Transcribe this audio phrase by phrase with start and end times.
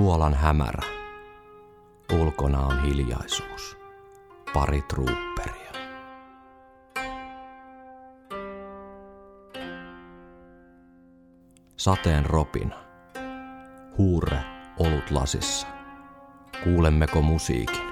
[0.00, 0.82] Luolan hämärä.
[2.20, 3.76] Ulkona on hiljaisuus.
[4.52, 5.72] Pari trupperia.
[11.76, 12.76] Sateen ropina.
[13.98, 14.38] Huure
[14.78, 15.66] olut lasissa.
[16.64, 17.82] Kuulemmeko musiikin?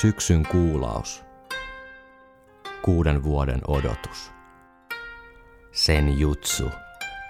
[0.00, 1.24] Syksyn kuulaus.
[2.82, 4.33] Kuuden vuoden odotus.
[5.84, 6.70] Sen jutsu.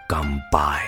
[0.09, 0.81] Kampai.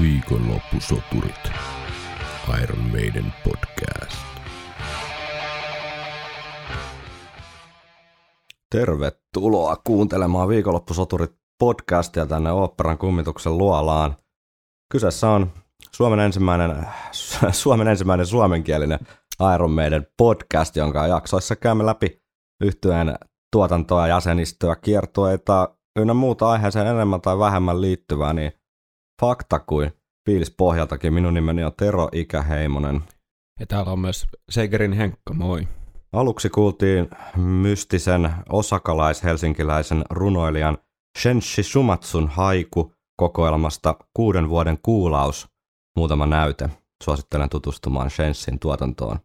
[0.00, 1.32] Viikonloppusoturit.
[2.62, 4.16] Iron Maiden podcast.
[8.70, 14.16] Tervetuloa kuuntelemaan Viikonloppusoturit podcastia tänne Oopperan kummituksen luolaan.
[14.92, 15.52] Kyseessä on
[15.92, 16.86] Suomen ensimmäinen,
[17.52, 18.98] Suomen ensimmäinen suomenkielinen
[19.54, 22.22] Iron Maiden podcast, jonka jaksoissa käymme läpi
[22.64, 23.14] yhtyeen
[23.52, 28.52] tuotantoa, jäsenistöä, kiertueita ynnä muuta aiheeseen enemmän tai vähemmän liittyvää, niin
[29.20, 29.92] fakta kuin
[30.30, 31.14] fiilis pohjaltakin.
[31.14, 33.00] Minun nimeni on Tero Ikäheimonen.
[33.60, 35.68] Ja täällä on myös Segerin Henkka, moi.
[36.12, 40.78] Aluksi kuultiin mystisen osakalais-helsinkiläisen runoilijan
[41.18, 45.48] Shenshi Sumatsun haiku kokoelmasta kuuden vuoden kuulaus.
[45.96, 46.70] Muutama näyte.
[47.04, 49.18] Suosittelen tutustumaan Shenshin tuotantoon.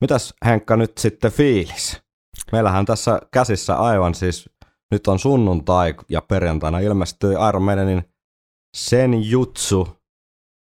[0.00, 2.02] Mitäs Henkka nyt sitten fiilis?
[2.52, 4.50] Meillähän tässä käsissä aivan siis,
[4.90, 8.04] nyt on sunnuntai ja perjantaina ilmestyi Iron Maidenin
[8.76, 9.88] Senjutsu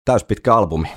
[0.06, 0.88] täyspitkä albumi.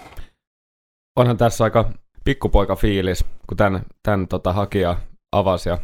[1.16, 1.92] Onhan tässä aika
[2.24, 4.96] pikkupoika fiilis, kun tämän, tämän tota, hakija
[5.32, 5.78] avasi ja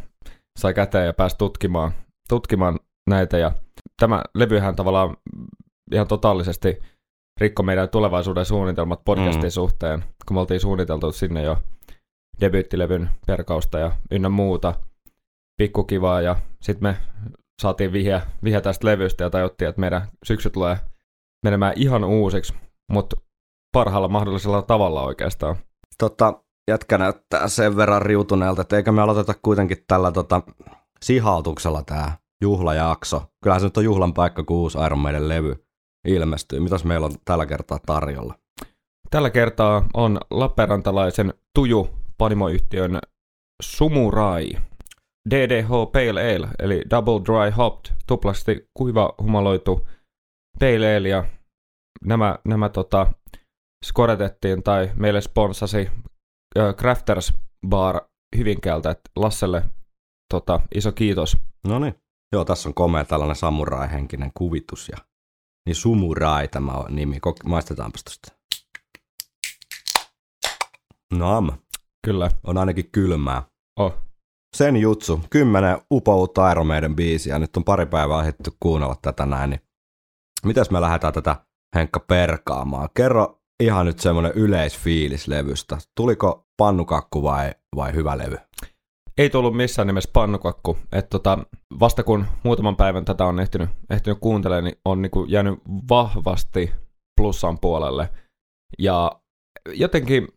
[0.59, 1.91] sai käteen ja pääsi tutkimaan,
[2.29, 3.37] tutkimaan näitä.
[3.37, 3.51] Ja
[4.01, 5.17] tämä levyhän tavallaan
[5.91, 6.81] ihan totaalisesti
[7.41, 9.49] rikko meidän tulevaisuuden suunnitelmat podcastin mm.
[9.51, 11.57] suhteen, kun me oltiin suunniteltu sinne jo
[12.41, 14.75] debyyttilevyn perkausta ja ynnä muuta
[15.57, 16.97] pikkukivaa ja sitten me
[17.61, 20.77] saatiin vihje, vihje tästä levystä ja tajuttiin, että meidän syksy tulee
[21.43, 22.53] menemään ihan uusiksi,
[22.91, 23.15] mutta
[23.71, 25.55] parhaalla mahdollisella tavalla oikeastaan.
[25.97, 30.41] Tota, jätkä näyttää sen verran riutuneelta, että eikä me aloiteta kuitenkin tällä tota,
[31.01, 33.23] sihautuksella tämä juhlajakso.
[33.43, 35.65] Kyllähän se nyt on juhlan paikka, kun uusi Iron Maiden levy
[36.07, 36.59] ilmestyy.
[36.59, 38.35] Mitäs meillä on tällä kertaa tarjolla?
[39.09, 42.99] Tällä kertaa on Lappeenrantalaisen Tuju panimoyhtiön
[43.63, 44.51] Sumurai
[45.29, 49.87] DDH Pale Ale, eli Double Dry Hopped, tuplasti kuiva humaloitu
[50.59, 51.23] Pale Ale, ja
[52.05, 53.13] nämä, nämä tota,
[53.85, 55.89] skoretettiin tai meille sponsasi
[56.57, 57.33] äh, Crafters
[57.67, 58.01] Bar
[58.37, 59.63] Hyvinkäältä, että Lasselle
[60.33, 61.37] tota, iso kiitos.
[61.67, 61.95] No niin.
[62.31, 64.97] Joo, tässä on komea tällainen samurai-henkinen kuvitus ja
[65.65, 67.17] niin Sumurai tämä on nimi.
[67.17, 68.41] Kok- maistetaanpa tästä.
[71.13, 71.51] Nam.
[72.05, 72.31] Kyllä.
[72.43, 73.43] On ainakin kylmää.
[73.79, 73.93] Oh.
[74.57, 75.21] Sen jutsu.
[75.29, 77.39] Kymmenen upoutta Iron Maiden biisiä.
[77.39, 79.49] Nyt on pari päivää ehditty kuunnella tätä näin.
[79.49, 79.61] Niin
[80.45, 81.35] mitäs me lähdetään tätä
[81.75, 82.89] Henkka perkaamaan?
[82.93, 85.77] Kerro ihan nyt semmoinen yleisfiilis levystä.
[85.95, 88.37] Tuliko pannukakku vai, vai hyvä levy?
[89.17, 90.77] Ei tullut missään nimessä pannukakku.
[90.91, 91.37] Et tota,
[91.79, 96.71] vasta kun muutaman päivän tätä on ehtinyt, ehtinyt kuuntelemaan, niin on niinku jäänyt vahvasti
[97.21, 98.09] plussan puolelle.
[98.79, 99.11] Ja
[99.73, 100.27] jotenkin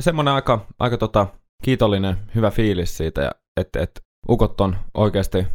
[0.00, 1.26] semmoinen aika, aika tota,
[1.62, 5.46] kiitollinen, hyvä fiilis siitä, että et ukot on oikeasti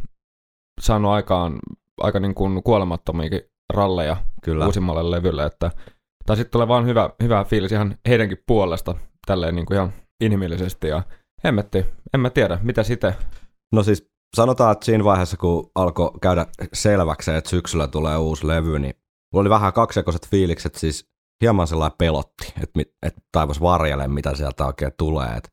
[0.80, 1.58] saanut aikaan
[2.00, 3.40] aika niin kuin kuolemattomiakin
[3.72, 4.66] ralleja Kyllä.
[4.66, 5.70] uusimmalle levylle, että
[6.26, 8.94] tai sitten tulee vaan hyvä, hyvä fiilis ihan heidänkin puolesta,
[9.26, 11.02] tälleen niin kuin ihan inhimillisesti ja
[11.44, 13.14] hemmetti, en mä tiedä, mitä sitten?
[13.72, 18.78] No siis sanotaan, että siinä vaiheessa, kun alkoi käydä selväksi, että syksyllä tulee uusi levy,
[18.78, 18.94] niin
[19.32, 21.08] mulla oli vähän kaksijakoiset fiilikset, siis
[21.42, 25.28] hieman sellainen pelotti, että, että taivas varjele, mitä sieltä oikein tulee.
[25.36, 25.50] Että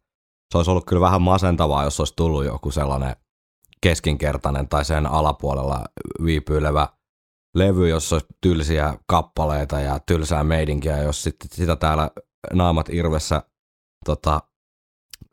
[0.51, 3.15] se olisi ollut kyllä vähän masentavaa, jos olisi tullut joku sellainen
[3.81, 5.83] keskinkertainen tai sen alapuolella
[6.25, 6.87] viipyilevä
[7.55, 12.11] levy, jossa olisi tylsiä kappaleita ja tylsää meidinkiä, jos sitä täällä
[12.53, 13.43] naamat irvessä
[14.05, 14.41] tota,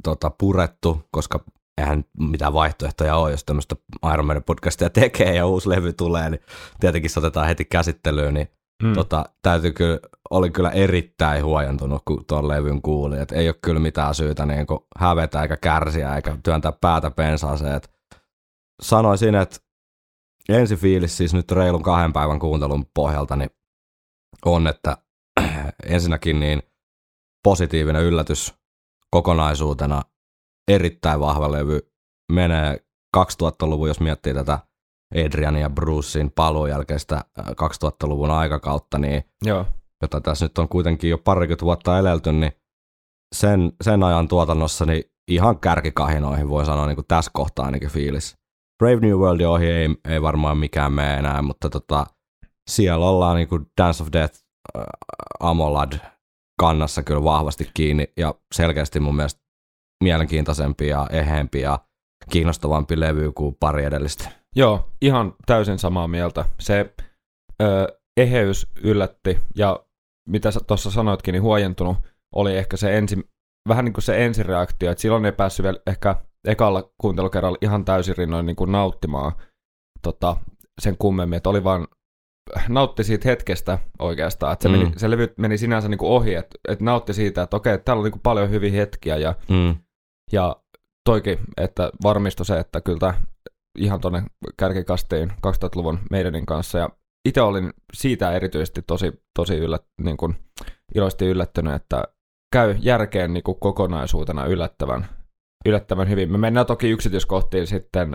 [0.02, 1.44] tota, purettu, koska
[1.78, 3.76] eihän mitään vaihtoehtoja ole, jos tämmöistä
[4.12, 6.40] Iron Maiden podcastia tekee ja uusi levy tulee, niin
[6.81, 8.49] tietenkin se otetaan heti käsittelyyn, niin
[8.82, 8.93] mm.
[8.93, 9.99] tota, täytyy kyllä,
[10.31, 14.66] oli kyllä erittäin huojentunut, kun tuon levyn kuuli, että ei ole kyllä mitään syytä niin
[14.99, 17.81] hävetä eikä kärsiä eikä työntää päätä pensaaseen.
[18.82, 19.56] sanoisin, että
[20.48, 23.50] ensi fiilis siis nyt reilun kahden päivän kuuntelun pohjalta niin
[24.44, 24.96] on, että
[25.87, 26.62] ensinnäkin niin
[27.44, 28.61] positiivinen yllätys
[29.14, 30.02] kokonaisuutena
[30.68, 31.80] erittäin vahva levy.
[32.32, 32.76] Menee
[33.16, 34.58] 2000-luvun, jos miettii tätä
[35.24, 39.66] Adrian ja Brucein paluun jälkeistä äh, 2000-luvun aikakautta, niin Joo.
[40.02, 42.52] jota tässä nyt on kuitenkin jo parikymmentä vuotta elelty, niin
[43.34, 48.36] sen, sen ajan tuotannossa niin ihan kärkikahinoihin voi sanoa niin kuin tässä kohtaa ainakin fiilis.
[48.78, 52.06] Brave New Worldin ohi ei, ei varmaan mikään mene enää, mutta tota,
[52.70, 54.38] siellä ollaan niin kuin Dance of Death,
[54.78, 54.84] äh,
[55.40, 56.11] Amolad
[56.62, 59.40] kannassa kyllä vahvasti kiinni ja selkeästi mun mielestä
[60.04, 61.78] mielenkiintoisempi ja eheempi ja
[62.30, 64.30] kiinnostavampi levy kuin pari edellistä.
[64.56, 66.44] Joo, ihan täysin samaa mieltä.
[66.60, 66.94] Se
[67.62, 69.84] ö, eheys yllätti ja
[70.28, 71.96] mitä tuossa sanoitkin, niin huojentunut
[72.34, 73.28] oli ehkä se ensi,
[73.68, 76.16] vähän niin kuin se ensireaktio, että silloin ei päässyt vielä ehkä
[76.48, 79.32] ekalla kuuntelukerralla ihan täysin rinnoin niin kuin nauttimaan
[80.02, 80.36] tota,
[80.80, 81.86] sen kummemmin, että oli vaan
[82.68, 84.78] nautti siitä hetkestä oikeastaan, että se, Mm.
[84.78, 88.00] meni, se levy meni sinänsä niin kuin ohi, että, että nautti siitä, että okei, täällä
[88.00, 89.74] on niin kuin paljon hyviä hetkiä ja, Mm.
[90.32, 90.56] ja
[91.04, 93.14] toikin, että varmistui se, että kyllä
[93.78, 94.22] ihan tuonne
[94.56, 96.88] kärkikastiin 2000-luvun meidänin kanssa ja
[97.28, 100.34] itse olin siitä erityisesti tosi, tosi yllät, niin kuin,
[100.94, 102.04] iloisesti yllättynyt, että
[102.52, 105.06] käy järkeen niin kuin kokonaisuutena yllättävän,
[105.66, 106.32] yllättävän hyvin.
[106.32, 108.14] Me mennään toki yksityiskohtiin sitten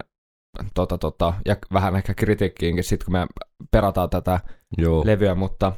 [0.74, 3.27] tota, tota, ja vähän ehkä kritiikkiinkin sitten, kun me
[3.71, 4.39] perataan tätä
[4.77, 5.06] Joo.
[5.06, 5.74] levyä, mutta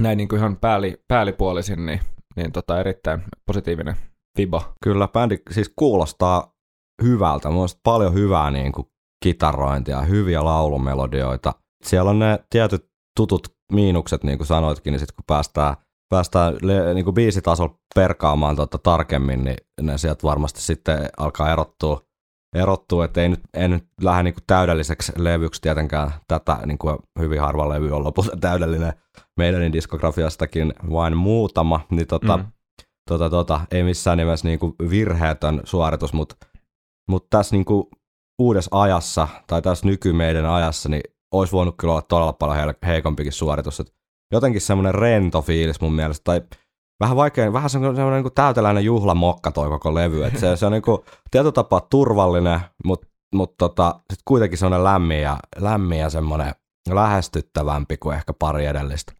[0.00, 2.00] näin niin kuin ihan pääli, päällipuolisin, niin,
[2.36, 3.96] niin tota, erittäin positiivinen
[4.38, 4.72] viba.
[4.82, 6.52] Kyllä bändi siis kuulostaa
[7.02, 7.50] hyvältä.
[7.50, 8.86] Mun paljon hyvää niin kuin
[9.24, 11.52] kitarointia, hyviä laulumelodioita.
[11.84, 12.86] Siellä on ne tietyt
[13.16, 15.76] tutut miinukset, niin kuin sanoitkin, niin sitten kun päästään,
[16.08, 16.54] päästään
[16.94, 22.00] niin kuin biisitasolla perkaamaan tota tarkemmin, niin ne sieltä varmasti sitten alkaa erottua,
[22.54, 26.96] erottua että ei nyt, ei nyt lähde niin kuin täydelliseksi levyksi tietenkään tätä, niin kuin
[27.18, 28.92] hyvin harva levy on lopulta täydellinen
[29.36, 32.44] meidän diskografiastakin vain muutama, niin tota, Mm.
[33.10, 36.36] tota, tota, ei missään nimessä niinku virheetön suoritus, mutta
[37.08, 37.90] mut tässä niinku
[38.38, 41.02] uudessa ajassa tai tässä nykymeidän ajassa, niin
[41.32, 43.80] olisi voinut kyllä olla todella paljon he- heikompikin suoritus.
[43.80, 43.92] Et
[44.32, 46.40] jotenkin semmoinen rento fiilis mun mielestä, tai
[47.02, 50.24] vähän vaikea, vähän semmoinen, semmoinen niinku täyteläinen juhlamokka toi koko levy.
[50.24, 55.20] Et se, se on niinku tietyllä tapaa turvallinen, mutta mut tota, sit kuitenkin semmoinen lämmin
[55.20, 56.54] ja, lämmin ja semmoinen
[56.90, 59.12] lähestyttävämpi kuin ehkä pari edellistä.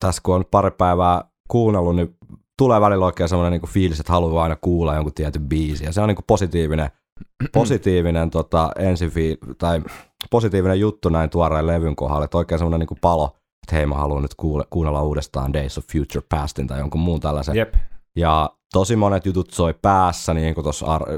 [0.00, 2.16] Tässä kun on pari päivää kuunnellut, niin
[2.58, 5.84] tulee välillä oikein semmoinen niinku fiilis, että haluaa aina kuulla jonkun tietyn biisin.
[5.84, 6.90] Ja se on niinku positiivinen,
[7.52, 9.10] positiivinen tota, ensi
[9.58, 9.82] tai
[10.30, 13.36] positiivinen juttu näin tuoreen levyn kohdalla, että oikein semmoinen niinku palo,
[13.66, 17.20] että hei mä haluan nyt kuule, kuunnella uudestaan Days of Future Pastin tai jonkun muun
[17.20, 17.56] tällaisen.
[17.56, 17.74] Jep.
[18.16, 20.64] Ja tosi monet jutut soi päässä, niin kuin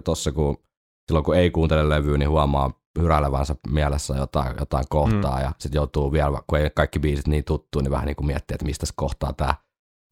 [0.05, 0.57] tuossa kun,
[1.09, 5.43] silloin kun ei kuuntele levyä, niin huomaa hyräilevänsä mielessä jotain, jotain kohtaa mm.
[5.43, 8.55] ja sitten joutuu vielä, kun ei kaikki biisit niin tuttu, niin vähän niin kuin miettiä,
[8.55, 9.55] että mistä kohtaa tämä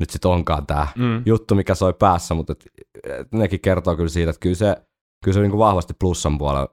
[0.00, 1.22] nyt sitten onkaan tämä Mm.
[1.26, 2.66] juttu, mikä soi päässä, mutta et,
[3.04, 4.76] et nekin kertoo kyllä siitä, että kyllä se,
[5.24, 6.68] kyllä se niin kuin vahvasti plussan puolella,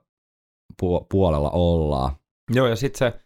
[0.80, 2.12] pu, puolella ollaan.
[2.50, 3.20] Joo, ja sitten se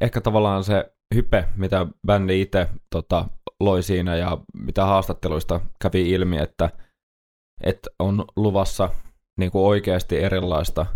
[0.00, 3.28] ehkä tavallaan se hype, mitä bändi itse tota,
[3.60, 6.70] loi siinä ja mitä haastatteluista kävi ilmi, että,
[7.62, 8.90] että on luvassa
[9.38, 10.86] niin kuin oikeasti erilaista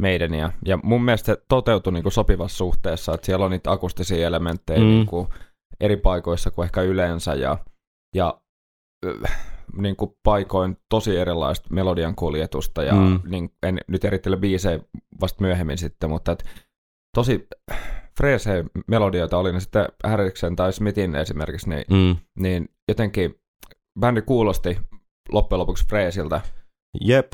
[0.00, 0.52] meidäniä.
[0.66, 4.78] Ja mun mielestä se toteutui niin kuin sopivassa suhteessa, että siellä on niitä akustisia elementtejä
[4.80, 4.84] Mm.
[4.86, 5.28] niin kuin
[5.80, 7.58] eri paikoissa kuin ehkä yleensä ja,
[8.14, 8.40] ja
[9.76, 13.00] niin kuin paikoin tosi erilaista melodian kuljetusta ja Mm.
[13.00, 13.20] mm.
[13.24, 14.80] niin, en nyt erittele biisejä
[15.20, 16.44] vasta myöhemmin sitten, mutta et,
[17.16, 17.46] tosi
[18.16, 22.16] freesejä melodioita oli ne sitten Harriksen tai Smithin esimerkiksi, niin, Mm.
[22.38, 23.34] niin jotenkin
[24.00, 24.78] bändi kuulosti
[25.32, 26.40] loppujen lopuksi freesiltä.
[27.00, 27.32] Jep,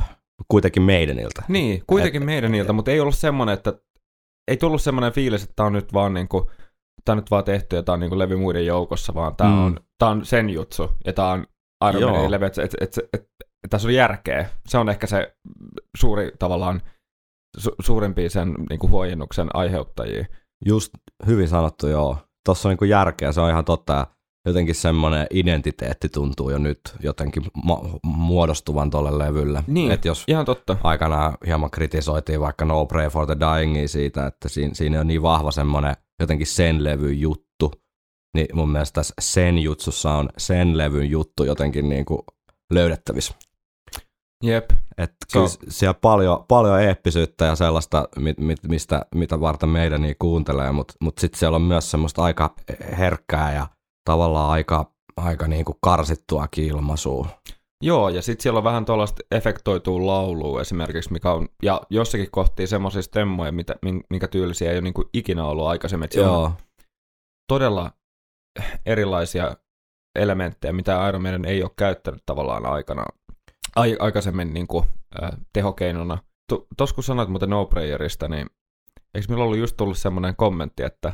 [0.49, 1.43] kuitenkin meidäniltä.
[1.49, 3.73] Niin, kuitenkin Et- meidän niiltä, mutta ei ollut semmoinen, että
[4.51, 6.51] ei tullut semmoinen fiilis, että tämä on nyt vaan niinku,
[7.05, 9.65] tää on nyt vaan tehty ja tämä on niinku levy muiden joukossa, vaan tämä Mm.
[9.65, 11.47] on, tää on sen jutsu ja tämä on
[11.91, 14.49] Iron levy, että et, et, et, et, et, tässä on järkeä.
[14.69, 15.37] Se on ehkä se
[15.97, 16.83] suuri tavallaan
[17.59, 20.25] su, suurimpia sen niinku huojennuksen aiheuttajia.
[20.65, 20.91] Just
[21.27, 22.17] hyvin sanottu, joo.
[22.45, 23.93] Tuossa on niinku järkeä, se on ihan totta.
[23.93, 24.07] Ja
[24.51, 29.65] jotenkin semmoinen identiteetti tuntuu jo nyt jotenkin ma- muodostuvan tolle levylle.
[29.67, 29.93] Niin.
[29.93, 30.77] Et jos Ihan totta.
[30.83, 35.23] aikanaan hieman kritisoitiin vaikka No Pray for the Dyingia siitä, että siinä, siinä on niin
[35.23, 37.73] vahva semmoinen jotenkin sen levyn juttu,
[38.35, 42.21] niin mun mielestä tässä sen jutsussa on sen levyn juttu jotenkin niin kuin
[42.73, 43.35] löydettävissä.
[44.43, 44.71] Jep.
[44.99, 50.03] Että Se on- siellä paljon, paljon eeppisyyttä ja sellaista, mit, mit, mistä, mitä varten meidän
[50.03, 52.55] niin kuuntelee, mutta mut sitten siellä on myös semmoista aika
[52.99, 53.67] herkkää ja
[54.05, 57.29] tavallaan aika, aika niin kuin karsittuakin ilmaisua.
[57.83, 62.67] Joo, ja sitten siellä on vähän tuollaista efektoitua laulua esimerkiksi, mikä on, ja jossakin kohtii
[62.67, 66.05] semmoisia stemmoja, mitä, min- minkä tyylisiä ei ole niin ikinä ollut aikaisemmin.
[66.05, 66.53] Et siellä on Joo,
[67.53, 67.91] todella
[68.87, 69.57] erilaisia
[70.19, 73.05] elementtejä, mitä Iron Maiden ei ole käyttänyt tavallaan aikana,
[73.77, 74.85] ai, aikaisemmin niin kuin,
[75.23, 76.19] äh, tehokeinona.
[76.77, 78.47] Tuossa kun sanoit muuten No Prayerista, niin
[79.15, 81.13] eikö meillä ollut just tullut semmoinen kommentti, että,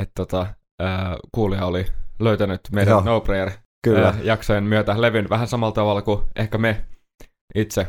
[0.00, 0.46] että tota,
[0.78, 1.86] ää, kuulija oli
[2.18, 3.00] löytänyt meidän Joo.
[3.00, 3.50] No Prayer
[3.84, 4.08] Kyllä.
[4.08, 6.84] ää, jaksojen myötä levyn vähän samalla tavalla kuin ehkä me
[7.54, 7.86] itse.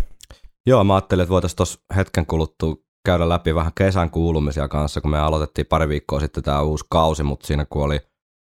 [0.67, 5.11] Joo, mä ajattelin, että voitaisiin tuossa hetken kuluttua käydä läpi vähän kesän kuulumisia kanssa, kun
[5.11, 7.99] me aloitettiin pari viikkoa sitten tämä uusi kausi, mutta siinä kun oli,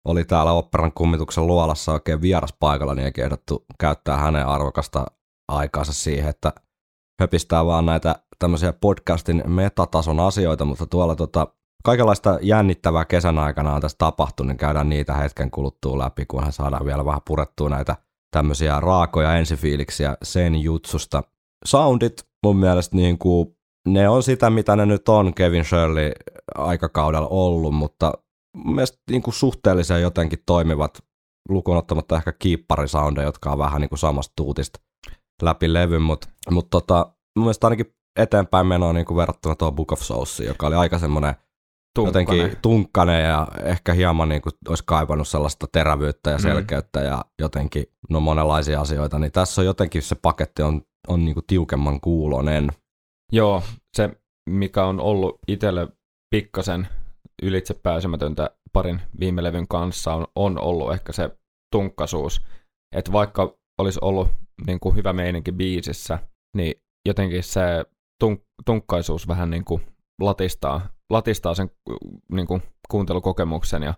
[0.04, 5.06] oli täällä operan kummituksen luolassa oikein vieras paikalla, niin ei ehdottu käyttää hänen arvokasta
[5.48, 6.52] aikaansa siihen, että
[7.20, 11.46] höpistää vaan näitä tämmöisiä podcastin metatason asioita, mutta tuolla tota,
[11.84, 16.86] kaikenlaista jännittävää kesän aikana on tässä tapahtunut, niin käydään niitä hetken kuluttua läpi, kunhan saadaan
[16.86, 17.96] vielä vähän purettua näitä
[18.30, 21.22] tämmöisiä raakoja ensifiiliksiä sen jutsusta.
[21.64, 23.56] Soundit mun mielestä niin kuin,
[23.88, 26.12] ne on sitä, mitä ne nyt on Kevin Shirley
[26.54, 28.12] aikakaudella ollut, mutta
[28.56, 30.98] mun mielestä niin kuin suhteellisen jotenkin toimivat
[31.48, 34.80] lukuun ottamatta ehkä kiipparisoundeja, jotka on vähän niin kuin samasta tuutista
[35.42, 39.92] läpi levyn, mutta mut tota, mun mielestä ainakin eteenpäin menoa niin kuin verrattuna tuohon Book
[39.92, 41.34] of Soulsiin, joka oli aika semmoinen
[41.98, 46.42] jotenkin tunkkanen ja ehkä hieman niin kuin olisi kaipannut sellaista terävyyttä ja Mm.
[46.42, 51.34] selkeyttä ja jotenkin no monenlaisia asioita, niin tässä on jotenkin se paketti on, on niin
[51.34, 52.68] kuin tiukemman kuulonen.
[53.32, 53.62] Joo,
[53.96, 54.10] se
[54.50, 55.88] mikä on ollut itselle
[56.30, 56.88] pikkasen
[57.42, 61.30] ylitse pääsemätöntä parin viime levyn kanssa on, on ollut ehkä se
[61.72, 62.40] tunkkasuus.
[62.96, 64.28] Että vaikka olisi ollut
[64.66, 66.18] niin kuin hyvä meininki biisissä,
[66.56, 66.74] niin
[67.08, 67.84] jotenkin se
[68.20, 69.82] tunk, tunkkaisuus vähän niin kuin
[70.20, 71.70] latistaa, latistaa sen
[72.32, 73.94] niin kuin kuuntelukokemuksen ja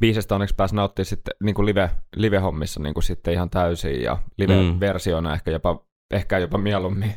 [0.00, 4.18] biisestä onneksi pääsi nauttimaan sitten niin kuin live, live-hommissa niin kuin sitten ihan täysin ja
[4.38, 7.14] live-versiona ehkä jopa, ehkä jopa mieluummin,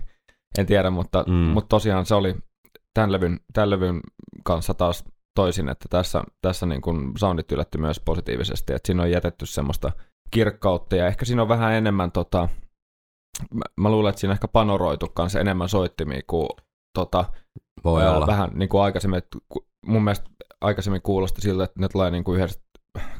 [0.58, 1.34] en tiedä, mutta, Mm.
[1.34, 1.40] mm.
[1.40, 2.36] mutta tosiaan se oli
[2.94, 4.00] tämän levyn, tämän levyn
[4.44, 5.04] kanssa taas
[5.36, 9.92] toisin, että tässä, tässä niin kuin soundit yllätti myös positiivisesti, että siinä on jätetty semmoista
[10.31, 12.50] kirkkautta ja ehkä siinä on vähän enemmän tota,
[13.53, 16.50] mä, mä luulen, että siinä on ehkä panoroitu kanssa enemmän soittimia kuin
[16.97, 17.25] tota,
[17.83, 18.27] Voi ää, olla.
[18.27, 19.38] vähän niin kuin aikaisemmin, että
[19.85, 20.29] mun mielestä
[20.61, 22.63] aikaisemmin kuulosti siltä, että ne tulee niin kuin yhdestä,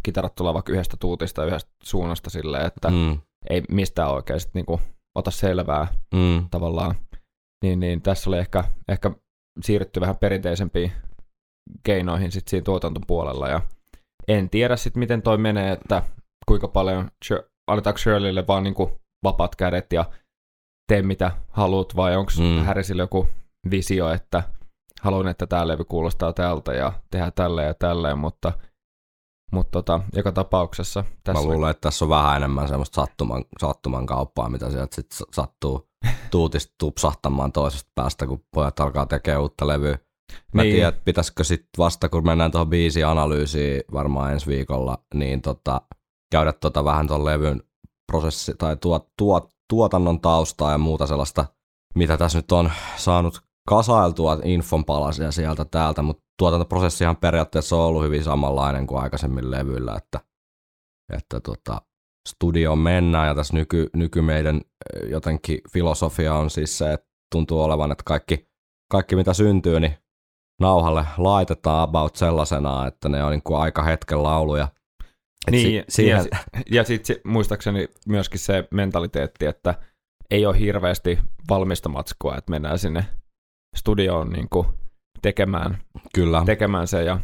[0.04, 2.96] kitarat tulee vaikka yhdestä tuutista yhdestä suunnasta silleen, että mm.
[2.96, 3.18] Mm,
[3.50, 4.82] ei mistään oikein sit niin kuin
[5.16, 6.96] ota selvää mm, tavallaan.
[7.64, 9.12] Niin, niin tässä oli ehkä, ehkä
[9.62, 10.92] siirrytty vähän perinteisempiin
[11.84, 13.62] keinoihin sit siinä tuotantopuolella ja
[14.28, 16.04] en tiedä sitten miten toi menee, että
[16.48, 17.12] kuinka paljon
[17.68, 20.06] annetaanko Shirleylle vaan niinku vapaat kädet ja
[20.88, 22.66] tee mitä haluat vai onko Mm.
[22.66, 23.28] Harrisille joku
[23.72, 24.44] visio, että
[25.02, 28.52] haluan, että tämä levy kuulostaa tältä ja tehdään tälleen ja tälleen, mutta,
[29.52, 34.06] mutta tota, joka tapauksessa tässä Mä luulen, että tässä on vähän enemmän semmoista sattuman, sattuman
[34.06, 35.90] kauppaa, mitä sieltä sit s- sattuu
[36.32, 39.98] tuutista tupsahtamaan toisesta päästä, kun pojat alkaa tekemään uutta levyä.
[40.54, 40.76] Mä Niin.
[40.76, 45.82] tiedän, pitäisikö sitten vasta, kun mennään tuohon biisianalyysiin varmaan ensi viikolla, niin tota,
[46.32, 47.64] käydä tota vähän tuon levyn
[48.12, 51.46] prosessi tai tuot, tuot, tuotannon taustaa ja muuta sellaista,
[51.96, 58.04] mitä tässä nyt on saanut kasailtua infon palasia sieltä täältä, mutta tuotantoprosessihan periaatteessa on ollut
[58.04, 60.20] hyvin samanlainen kuin aikaisemmin levyllä, että,
[61.14, 61.82] että tota,
[62.30, 67.62] studioon mennään ja tässä nyky, nyky meidän eh, jotenkin filosofia on siis se, että tuntuu
[67.62, 68.48] olevan, että kaikki,
[68.92, 69.98] kaikki mitä syntyy, niin
[70.62, 74.68] nauhalle laitetaan about sellaisena, että ne on niin kuin aika hetken lauluja.
[75.48, 76.40] Et Niin, si- siihen, ja,
[76.72, 79.76] ja sitten muistaakseni myöskin se mentaliteetti, että
[80.32, 81.20] ei ole hirveästi
[81.50, 83.06] valmista matskua, että mennään sinne
[83.76, 84.68] studioon niin kuin
[85.22, 85.78] tekemään,
[86.16, 87.20] kyllä, tekemään se ja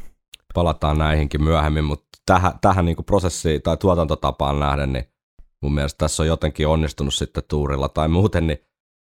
[0.54, 5.06] palataan näihinkin myöhemmin, mutta tähän, tähän niin kuin prosessiin tai tuotantotapaan nähden, niin
[5.62, 8.60] mun mielestä tässä on jotenkin onnistunut sitten tuurilla tai muuten niin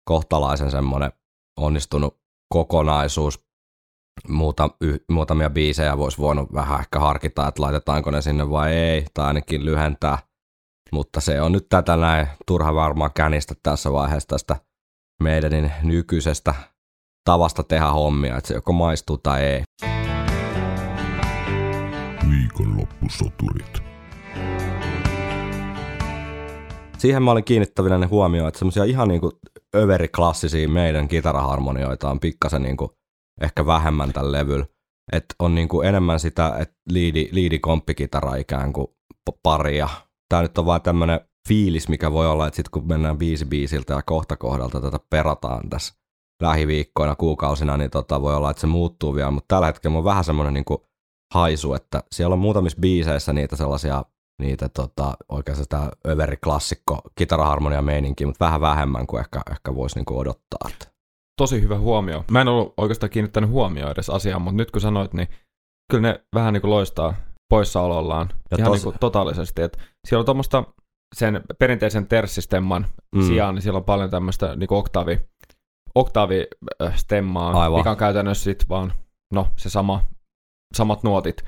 [0.05, 1.13] kohtalaisen semmoinen
[1.57, 3.45] onnistunut kokonaisuus.
[4.29, 9.07] Muuta, y, muutamia biisejä voisi voinut vähän ehkä harkita, että laitetaanko ne sinne vai ei,
[9.15, 10.19] tai ainakin lyhentää.
[10.93, 14.57] Mutta se on nyt tätä näin turha varmaan känistä tässä vaiheessa tästä
[15.23, 16.55] meidänin nykyisestä
[17.25, 19.63] tavasta tehdä hommia, että se joko maistuu tai ei.
[22.31, 23.93] Viikonloppusoturit.
[27.03, 29.33] siihen mä olin kiinnittävinä huomioon, että semmoisia ihan niinku
[29.77, 32.97] överiklassisia meidän kitaraharmonioita on pikkasen niinku
[33.43, 34.67] ehkä vähemmän tällä levyllä.
[35.13, 38.87] Että on niinku enemmän sitä, että liidi, liidi komppikitara ikään kuin
[39.43, 39.89] paria.
[40.29, 43.95] Tää nyt on vaan tämmönen fiilis, mikä voi olla, että sit kun mennään biisi biisiltä
[43.95, 45.95] ja kohta kohdalta tätä perataan tässä
[46.43, 50.25] lähiviikkoina, kuukausina, niin tota voi olla, että se muuttuu vielä, mutta tällä hetkellä on vähän
[50.25, 50.87] semmoinen niinku
[51.35, 54.05] haisu, että siellä on muutamissa biiseissä niitä sellaisia
[54.41, 60.19] niitä tota, oikein sitä överiklassikko kitaraharmonia meininkiä, mutta vähän vähemmän kuin ehkä, ehkä voisi niinku
[60.19, 60.92] odottaa.
[61.43, 62.25] Tosi hyvä huomio.
[62.31, 65.29] Mä en ollut oikeastaan kiinnittänyt huomioon edes asiaan, mutta nyt kun sanoit, niin
[65.91, 67.15] kyllä ne vähän niin kuin loistaa
[67.49, 69.63] poissaolollaan Ja ihan tos- niin kuin totaalisesti.
[69.63, 70.65] Et siellä on tuommoista
[71.15, 73.23] sen perinteisen terssistemman mm.
[73.23, 75.21] sijaan, niin siellä on paljon tämmöistä niin kuin oktaavi,
[75.95, 77.81] oktaavistemmaa, Aivan.
[77.81, 78.93] mikä on käytännössä sit vaan
[79.33, 80.05] no se sama,
[80.75, 81.45] samat nuotit,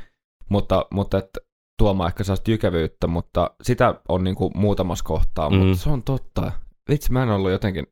[0.51, 1.31] mutta, mutta et,
[1.79, 5.57] tuomaan ehkä sellaista jykevyyttä, mutta sitä on niin kuin muutamassa kohtaa, mm.
[5.57, 6.53] mutta se on totta.
[6.91, 7.87] Vitsi, mä en ollut jotenkin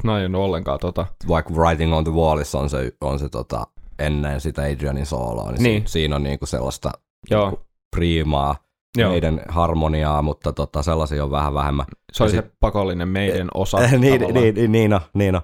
[0.00, 1.06] snajannut ollenkaan tota.
[1.28, 3.66] Vaikka Writing on the Wallissa on se, on se tota,
[3.98, 5.82] ennen sitä Adrianin sooloa, niin, niin.
[5.86, 6.90] Si- siinä on niinku sellaista
[7.30, 7.50] Joo.
[7.50, 8.56] Niinku priimaa
[8.98, 9.10] Joo.
[9.10, 11.86] meidän harmoniaa, mutta tota, sellaisia on vähän vähemmän.
[12.12, 12.44] Se oli sit...
[12.44, 13.78] se pakollinen meidän osa.
[13.98, 15.42] niin, niin, niin, niin, on, niin on.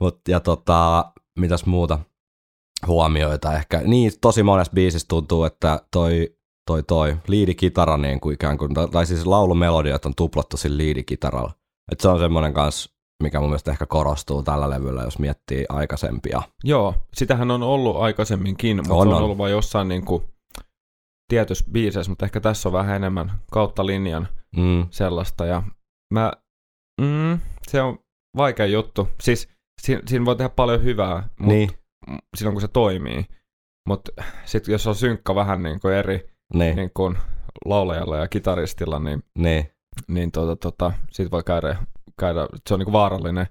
[0.00, 1.98] Mut, ja tota, mitäs muuta
[2.86, 3.80] huomioita ehkä.
[3.84, 6.36] Niin, tosi monessa biisissä tuntuu, että toi,
[6.66, 11.52] toi, toi liidikitara niin kuin ikään kuin, tai siis laulumelodiat on tuplattu sillä liidikitaralla.
[11.92, 16.42] Et se on semmoinen kanssa mikä mun mielestä ehkä korostuu tällä levyllä, jos miettii aikaisempia.
[16.64, 19.22] Joo, sitähän on ollut aikaisemminkin, mutta on, se on, on.
[19.22, 20.22] ollut vain jossain niin kuin
[21.28, 24.86] tietyssä biiseissä, mutta ehkä tässä on vähän enemmän kautta linjan mm.
[24.90, 25.46] sellaista.
[25.46, 25.62] Ja
[26.14, 26.32] mä,
[27.00, 27.98] mm, se on
[28.36, 29.08] vaikea juttu.
[29.20, 29.48] Siis
[29.82, 31.70] siinä, siinä voi tehdä paljon hyvää, mutta niin.
[32.36, 33.24] silloin kun se toimii.
[33.88, 34.12] Mutta
[34.44, 36.76] sitten jos on synkkä vähän niin kuin eri niin.
[36.76, 37.18] Niin kuin
[37.64, 39.70] laulajalla ja kitaristilla, niin, niin.
[40.08, 41.76] Niin tota, tota, siitä voi käydä
[42.18, 43.46] käydä, se on niinku vaarallinen,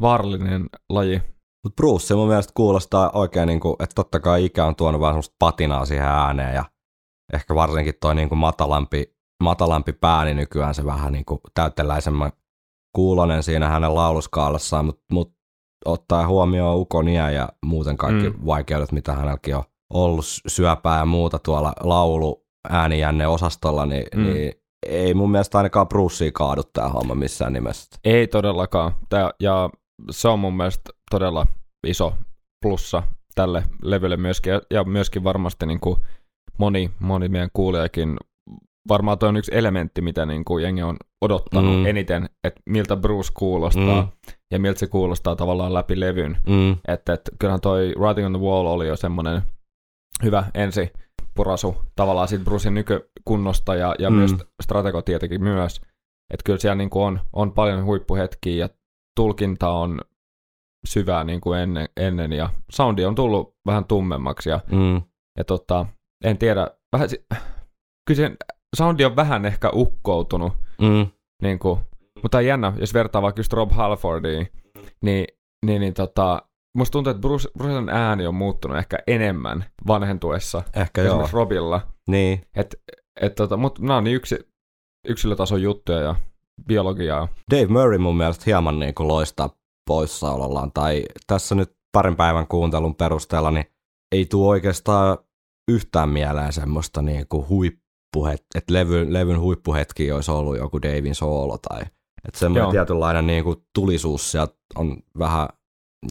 [0.00, 1.22] vaarallinen laji.
[1.64, 5.36] Mutta Bruce mun mielestä kuulostaa oikein, niinku, että totta kai ikä on tuonut vähän semmoista
[5.38, 6.64] patinaa siihen ääneen ja
[7.32, 12.32] ehkä varsinkin toi niinku matalampi, matalampi pääni nykyään se vähän niinku täyteläisemmän
[12.96, 15.32] kuulonen siinä hänen lauluskaalassaan, mutta mut
[15.84, 18.46] ottaa huomioon ukonia ja muuten kaikki mm.
[18.46, 24.22] vaikeudet, mitä hänelläkin on ollut syöpää ja muuta tuolla laulu äänijänne osastolla, niin, mm.
[24.22, 24.52] niin
[24.86, 27.98] ei mun mielestä ainakaan Brucea kaadu tämä homma missään nimessä.
[28.04, 28.92] Ei todellakaan.
[29.08, 29.70] Tää, ja
[30.10, 31.46] se on mun mielestä todella
[31.86, 32.14] iso
[32.62, 33.02] plussa
[33.34, 35.96] tälle levylle myöskin, ja myöskin varmasti niin kuin
[36.58, 38.16] moni, moni meidän kuulijakin,
[38.88, 41.86] varmaan toi on yksi elementti, mitä niin kuin jengi on odottanut mm.
[41.86, 44.32] eniten, että miltä Bruce kuulostaa, mm.
[44.50, 46.38] ja miltä se kuulostaa tavallaan läpi levyn.
[46.46, 46.76] Mm.
[46.88, 49.42] Että et, kyllähän toi Writing on the Wall oli jo semmoinen
[50.22, 50.92] hyvä ensi
[51.40, 54.16] purasu tavallaan siitä Brucein nykykunnosta ja, ja mm.
[54.16, 55.80] myös Stratego tietenkin myös.
[56.34, 58.68] Että kyllä siellä niin kuin on, on paljon huippuhetkiä ja
[59.16, 60.00] tulkinta on
[60.86, 65.02] syvää niin kuin ennen, ennen ja soundi on tullut vähän tummemmaksi ja, mm.
[65.38, 65.86] ja tota,
[66.24, 67.08] en tiedä, vähän,
[68.06, 68.36] kyllä se
[68.76, 71.06] soundi on vähän ehkä ukkoutunut, mm.
[71.42, 71.80] niin kuin,
[72.22, 74.48] mutta jännä, jos vertaa vaikka just Rob Halfordiin,
[75.02, 75.26] niin,
[75.66, 76.42] niin, niin tota,
[76.76, 80.62] Musta tuntuu, että Bruce, Brucen ääni on muuttunut ehkä enemmän vanhentuessa.
[80.76, 81.28] Ehkä joo.
[81.32, 81.80] Robilla.
[82.08, 82.42] Niin.
[82.56, 82.74] Et,
[83.20, 84.38] et tota, mutta nämä on niin yksi,
[85.08, 86.14] yksilötason juttuja ja
[86.66, 87.28] biologiaa.
[87.50, 89.50] Dave Murray mun mielestä hieman niin kuin loistaa
[89.88, 90.72] poissaolollaan.
[90.72, 93.64] Tai tässä nyt parin päivän kuuntelun perusteella, niin
[94.12, 95.18] ei tule oikeastaan
[95.70, 101.58] yhtään mieleen semmoista niin kuin huippuhet, että levyn, levyn huippuhetki olisi ollut joku Davin soolo
[101.58, 101.80] tai
[102.28, 102.72] että semmoinen Joo.
[102.72, 105.48] tietynlainen niin kuin tulisuus sieltä on vähän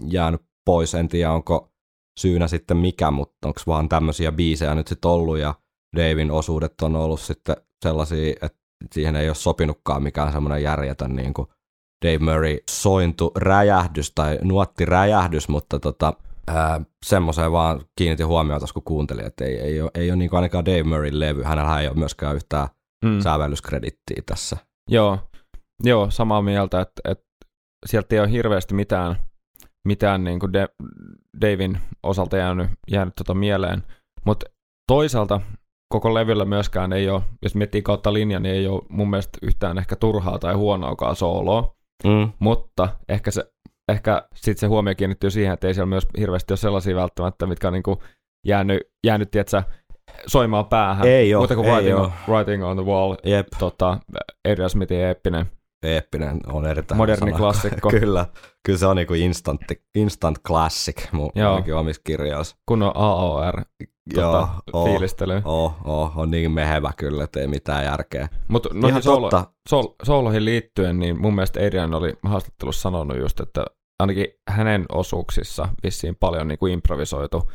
[0.08, 0.96] jäänyt pois.
[0.96, 1.72] En tiedä, onko
[2.20, 5.54] syynä sitten mikä, mutta onko vaan tämmöisiä biisejä nyt sitten ollut ja
[5.96, 8.60] Davin osuudet on ollut sitten sellaisia, että
[8.92, 11.48] siihen ei ole sopinutkaan mikään semmoinen järjetön niin kuin
[12.06, 16.14] Dave Murray sointu räjähdys tai nuotti räjähdys, mutta tota,
[17.06, 20.84] semmoiseen vaan kiinnitin huomiota, kun kuuntelin, että ei, ei ole, ei ole niin ainakaan Dave
[20.84, 22.68] Murray levy, hänellä ei ole myöskään yhtään
[23.06, 23.20] mm.
[23.20, 24.58] sävellyskredittiä tässä.
[24.90, 25.20] Joo,
[25.84, 27.26] Joo samaa mieltä, että, että
[27.86, 29.16] sieltä ei ole hirveästi mitään
[29.88, 30.70] mitään niin kuin De-
[31.42, 33.84] Davin osalta jäänyt, jäänyt tota mieleen.
[34.26, 34.46] Mutta
[34.88, 35.42] toisaalta
[35.94, 39.78] koko levyllä myöskään ei ole, jos miettii kautta linjan, niin ei ole mun mielestä yhtään
[39.78, 41.76] ehkä turhaa tai huonoakaan sooloa.
[42.04, 42.32] Mm.
[42.40, 43.44] Mutta ehkä se,
[43.92, 47.68] ehkä sit se huomio kiinnittyy siihen, että ei siellä myös hirveästi ole sellaisia välttämättä, mitkä
[47.68, 48.00] on niin kuin
[48.48, 49.64] jäänyt, jäänyt tietsä,
[50.28, 51.08] soimaan päähän.
[51.08, 53.48] Ei ole, Mutta kuin ei writing, on, writing on the Wall, Jep.
[53.60, 53.98] Tota,
[54.50, 55.46] Adrian Smithin eeppinen
[55.84, 57.90] eeppinen on erittäin Moderni klassikko.
[58.00, 58.26] kyllä,
[58.66, 59.62] kyllä se on niinku instant,
[59.96, 61.30] instant classic mun
[61.80, 62.56] omissa kirjoissa.
[62.66, 63.64] Kun on AOR
[64.16, 64.50] Joo,
[64.84, 65.42] fiilistely.
[65.46, 68.28] Oh, oh, on niin mehevä kyllä, että ei mitään järkeä.
[68.48, 69.30] Mutta noihin soolo,
[69.70, 73.66] sool, sooloihin liittyen, niin mun mielestä Adrian oli haastattelussa sanonut just, että
[74.00, 77.52] ainakin hänen osuuksissa vissiin paljon niin kuin improvisoitu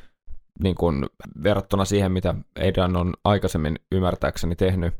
[0.62, 1.06] niin kuin
[1.42, 2.34] verrattuna siihen, mitä
[2.68, 4.94] Adrian on aikaisemmin ymmärtääkseni tehnyt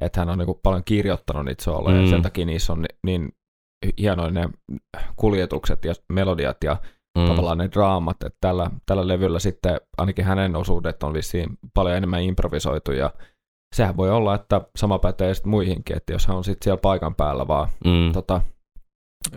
[0.00, 2.02] että hän on niin paljon kirjoittanut niitä sooloja, mm.
[2.02, 3.32] ja sen takia niissä on niin
[3.98, 4.48] hienoja ne
[5.16, 6.76] kuljetukset ja melodiat ja
[7.18, 7.26] mm.
[7.26, 12.22] tavallaan ne draamat, että tällä, tällä levyllä sitten ainakin hänen osuudet on vissiin paljon enemmän
[12.22, 13.10] improvisoitu, ja
[13.76, 17.14] sehän voi olla, että sama pätee sitten muihinkin, että jos hän on sitten siellä paikan
[17.14, 18.12] päällä vaan mm.
[18.12, 18.40] tota,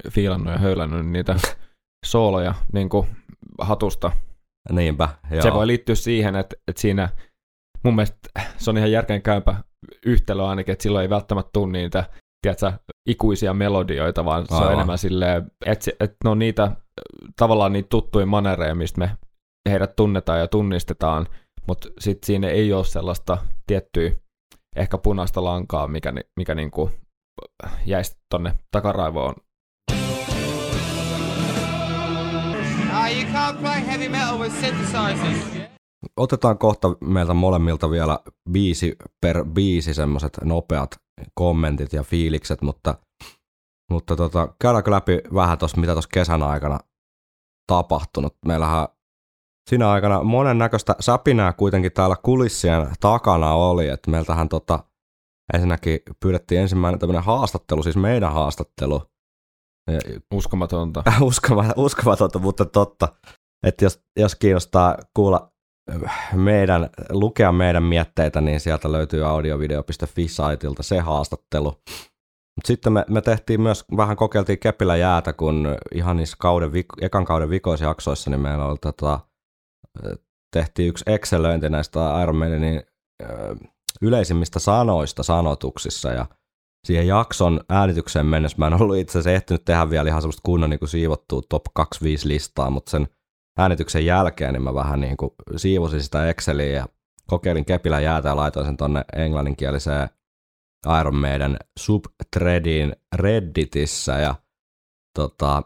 [0.10, 1.36] fiilannut ja höylännyt niitä
[2.06, 3.08] sooloja niin kuin
[3.62, 4.12] hatusta.
[4.72, 5.42] Niinpä, joo.
[5.42, 7.10] Se voi liittyä siihen, että, että siinä
[7.84, 8.18] mun mielestä
[8.58, 9.64] se on ihan järkeen käypä
[10.06, 12.04] yhtälö ainakin, että silloin ei välttämättä tule niitä
[12.42, 12.74] tiedätkö,
[13.10, 14.68] ikuisia melodioita, vaan se Aivan.
[14.68, 16.72] on enemmän silleen, että, että ne on niitä
[17.36, 19.18] tavallaan niitä tuttuja manereja, mistä me
[19.70, 21.28] heidät tunnetaan ja tunnistetaan,
[21.68, 24.12] mutta sitten siinä ei ole sellaista tiettyä
[24.76, 26.92] ehkä punaista lankaa, mikä, mikä niinku
[27.86, 29.36] jäisi tonne takaraivoon.
[32.92, 35.73] Ah, you can't play heavy metal with synthesizers.
[36.18, 38.20] Otetaan kohta meiltä molemmilta vielä
[38.52, 40.96] biisi per biisi semmoiset nopeat
[41.34, 42.96] kommentit ja fiilikset, mutta,
[43.92, 46.80] mutta tota, käydäänkö läpi vähän tuossa, mitä tuossa kesän aikana
[47.68, 48.36] tapahtunut.
[48.46, 48.88] Meillähän
[49.70, 54.80] siinä aikana monen näköistä säpinää kuitenkin täällä kulissien takana oli, että meiltähän tota,
[55.54, 59.02] ensinnäkin pyydettiin ensimmäinen tämmöinen haastattelu, siis meidän haastattelu.
[60.34, 61.04] Uskomatonta.
[61.78, 63.08] uskomatonta, mutta totta.
[63.66, 65.53] Että jos, jos kiinnostaa kuulla
[66.34, 71.70] meidän, lukea meidän mietteitä, niin sieltä löytyy audiovideo.fi-saitilta se haastattelu.
[72.58, 77.26] Mut sitten me, me tehtiin myös, vähän kokeiltiin kepillä jäätä, kun ihan niissä kauden, ekan
[77.26, 79.20] kauden vikoisjaksoissa, niin meillä oli tota,
[80.54, 82.82] tehtiin yksi Excelöinti näistä Iron Maidenin
[84.02, 86.26] yleisimmistä sanoista sanotuksissa ja
[86.88, 90.70] siihen jakson äänitykseen mennessä mä en ollut itse asiassa ehtinyt tehdä vielä ihan semmoista kunnon
[90.70, 93.08] niin siivottua top 25 listaa, mutta sen
[93.58, 96.86] äänityksen jälkeen niin mä vähän niin kuin siivosin sitä Exceliä ja
[97.28, 100.10] kokeilin kepillä jäätä ja laitoin sen tonne englanninkieliseen
[101.00, 104.36] Iron Maiden subthreadiin Redditissä ja
[105.16, 105.64] tota,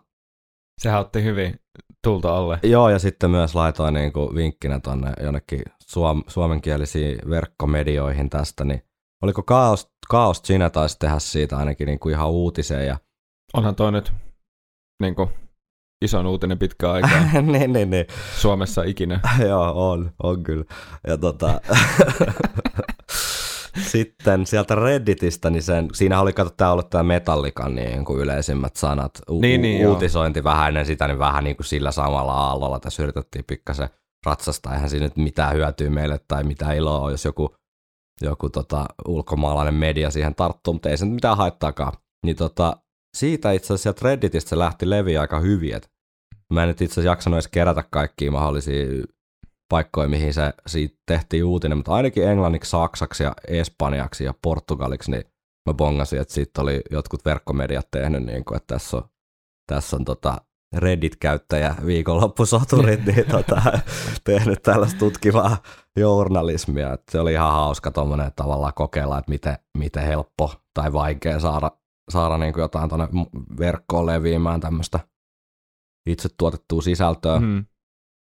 [0.81, 1.59] Sehän otti hyvin
[2.03, 2.59] tulta alle.
[2.63, 8.83] Joo, ja sitten myös laitoin niin kuin vinkkinä tonne jonnekin suom- suomenkielisiin verkkomedioihin tästä, niin
[9.23, 12.87] oliko Kaos, Kaos Gina taisi tehdä siitä ainakin niin kuin ihan uutiseen.
[12.87, 12.97] Ja...
[13.53, 14.13] Onhan toi nyt
[15.01, 15.29] niin kuin
[16.01, 18.05] iso uutinen pitkä aikaa niin, niin, niin.
[18.37, 19.19] Suomessa ikinä.
[19.47, 20.65] Joo, on, on kyllä.
[21.07, 21.61] Ja tota,
[23.91, 28.75] sitten sieltä Redditistä, niin sen, siinä oli kato, tämä ollut tämä Metallikan niin kuin yleisimmät
[28.75, 29.11] sanat.
[29.29, 30.43] U- niin, niin, uutisointi joo.
[30.43, 33.89] vähän ennen sitä, niin vähän niin kuin sillä samalla aallolla tässä yritettiin pikkasen
[34.25, 34.73] ratsastaa.
[34.73, 37.55] Eihän siinä nyt mitään hyötyä meille tai mitään iloa jos joku,
[38.21, 41.93] joku tota, ulkomaalainen media siihen tarttuu, mutta ei se nyt mitään haittaakaan.
[42.25, 42.77] Niin tota,
[43.19, 45.89] siitä itse asiassa sieltä Redditistä se lähti leviä aika hyvin, että
[46.53, 48.85] mä en nyt itse asiassa jaksanut edes kerätä kaikkia mahdollisia
[49.69, 55.23] paikkoja, mihin se siitä tehtiin uutinen, mutta ainakin englanniksi, saksaksi ja espanjaksi ja portugaliksi, niin
[55.69, 59.03] mä bongasin, että siitä oli jotkut verkkomediat tehnyt, niin kuin, että tässä on,
[59.67, 60.41] tässä on tota
[60.75, 63.61] Reddit-käyttäjä viikonloppusoturit niin, tota,
[64.23, 65.57] tehnyt tällaista tutkivaa
[65.97, 66.93] journalismia.
[66.93, 71.71] Että se oli ihan hauska tuommoinen tavallaan kokeilla, että miten, miten helppo tai vaikea saada,
[72.09, 73.07] saada niin kuin jotain tuonne
[73.59, 74.99] verkkoon leviämään tämmöistä
[76.09, 77.39] itse tuotettua sisältöä.
[77.39, 77.65] Mm.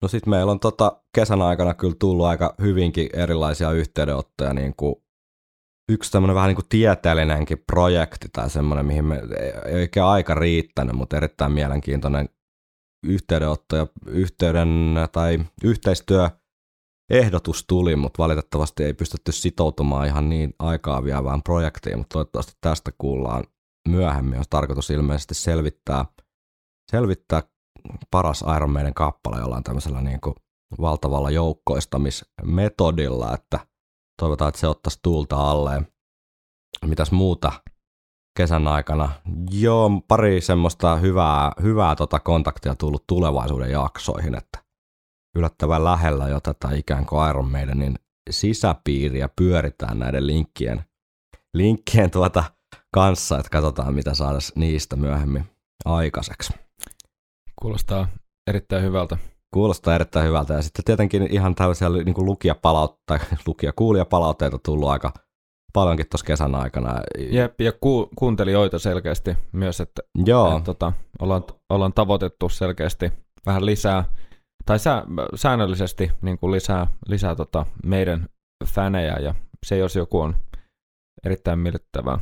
[0.02, 4.94] No sitten meillä on tota kesän aikana kyllä tullut aika hyvinkin erilaisia yhteydenottoja, niin kuin
[5.88, 9.22] yksi tämmöinen vähän niin kuin tieteellinenkin projekti tai semmoinen, mihin me
[9.66, 12.28] ei oikein aika riittänyt, mutta erittäin mielenkiintoinen
[13.06, 16.30] yhteydenotto ja yhteyden tai yhteistyö
[17.10, 22.90] ehdotus tuli, mutta valitettavasti ei pystytty sitoutumaan ihan niin aikaa vievään projektiin, mutta toivottavasti tästä
[22.98, 23.44] kuullaan
[23.88, 24.38] myöhemmin.
[24.38, 26.04] On tarkoitus ilmeisesti selvittää,
[26.90, 27.42] selvittää
[28.10, 30.34] paras Iron Maiden kappale jollain tämmöisellä niin kuin
[30.80, 33.58] valtavalla joukkoistamismetodilla, että
[34.20, 35.86] toivotaan, että se ottaisi tuulta alleen.
[36.86, 37.52] Mitäs muuta
[38.36, 39.12] kesän aikana?
[39.50, 44.64] Joo, pari semmoista hyvää, hyvää tota kontaktia tullut tulevaisuuden jaksoihin, että
[45.36, 47.98] yllättävän lähellä jo tätä ikään kuin Iron Maidenin
[48.30, 50.84] sisäpiiriä pyöritään näiden linkkien,
[51.54, 52.44] linkkien tuota
[52.94, 55.44] kanssa, että katsotaan mitä saada niistä myöhemmin
[55.84, 56.52] aikaiseksi.
[57.62, 58.08] Kuulostaa
[58.46, 59.16] erittäin hyvältä.
[59.54, 60.54] Kuulostaa erittäin hyvältä.
[60.54, 65.12] Ja sitten tietenkin ihan tällaisia niin kuin lukijapalautteita, lukija kuulijapalautteita tullut aika
[65.74, 67.00] paljonkin tuossa kesän aikana.
[67.18, 70.48] Jep, ja ku, kuuntelijoita selkeästi myös, että, Joo.
[70.48, 73.12] että tota, ollaan, ollaan tavoitettu selkeästi
[73.46, 74.04] vähän lisää,
[74.66, 75.02] tai sä,
[75.34, 78.28] säännöllisesti niin kuin lisää, lisää tota meidän
[78.66, 79.34] fänejä, ja
[79.66, 80.36] se jos joku on
[81.24, 82.18] erittäin miellyttävää.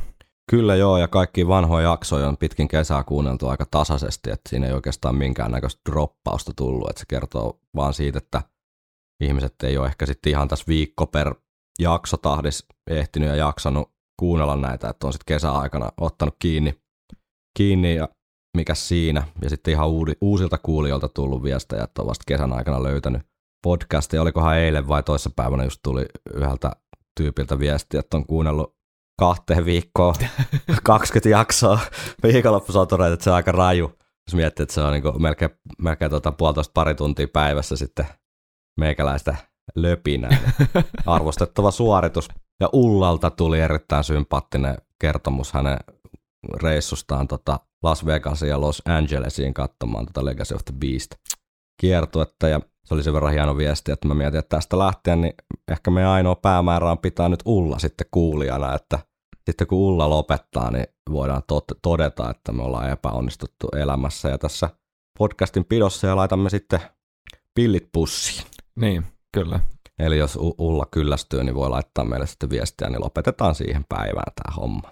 [0.51, 4.73] Kyllä joo, ja kaikki vanhoja jaksoja on pitkin kesää kuunneltu aika tasaisesti, että siinä ei
[4.73, 8.41] oikeastaan minkäännäköistä droppausta tullut, että se kertoo vaan siitä, että
[9.23, 11.35] ihmiset ei ole ehkä sitten ihan tässä viikko per
[11.79, 16.81] jakso tahdis ehtinyt ja jaksanut kuunnella näitä, että on sitten kesäaikana ottanut kiinni,
[17.57, 18.09] kiinni ja
[18.57, 19.27] mikä siinä.
[19.41, 23.21] Ja sitten ihan uudi, uusilta kuulijoilta tullut viestejä, että on vasta kesän aikana löytänyt
[23.63, 24.21] podcastia.
[24.21, 26.71] Olikohan eilen vai toissapäivänä just tuli yhdeltä
[27.17, 28.82] tyypiltä viesti, että on kuunnellut
[29.19, 30.15] kahteen viikkoon
[30.83, 31.79] 20 jaksoa
[32.23, 33.97] viikonloppusotureita, että se on aika raju.
[34.27, 38.05] Jos miettii, että se on niin melkein, melkein tuota puolitoista pari tuntia päivässä sitten
[38.79, 39.35] meikäläistä
[39.75, 40.37] löpinä.
[41.05, 42.27] Arvostettava suoritus.
[42.59, 45.77] Ja Ullalta tuli erittäin sympaattinen kertomus hänen
[46.63, 51.15] reissustaan tota Las Vegasiin ja Los Angelesiin katsomaan tota Legacy of the Beast
[51.81, 52.47] kiertuetta.
[52.47, 55.33] Ja se oli sen verran hieno viesti, että mä mietin, että tästä lähtien niin
[55.71, 58.99] ehkä meidän ainoa päämäärä on pitää nyt Ulla sitten kuulijana, että
[59.45, 64.69] sitten kun Ulla lopettaa, niin voidaan tot- todeta, että me ollaan epäonnistuttu elämässä ja tässä
[65.17, 66.79] podcastin pidossa ja laitamme sitten
[67.55, 68.47] pillit pussiin.
[68.75, 69.59] Niin, kyllä.
[69.99, 74.55] Eli jos Ulla kyllästyy, niin voi laittaa meille sitten viestiä, niin lopetetaan siihen päivään tämä
[74.55, 74.91] homma.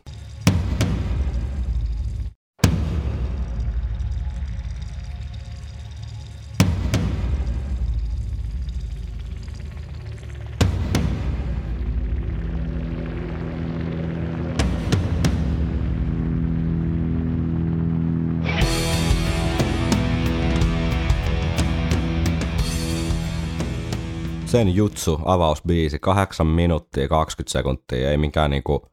[24.52, 28.88] Sen jutsu, avausbiisi, 8 minuuttia 20 sekuntia, ei mikään niinku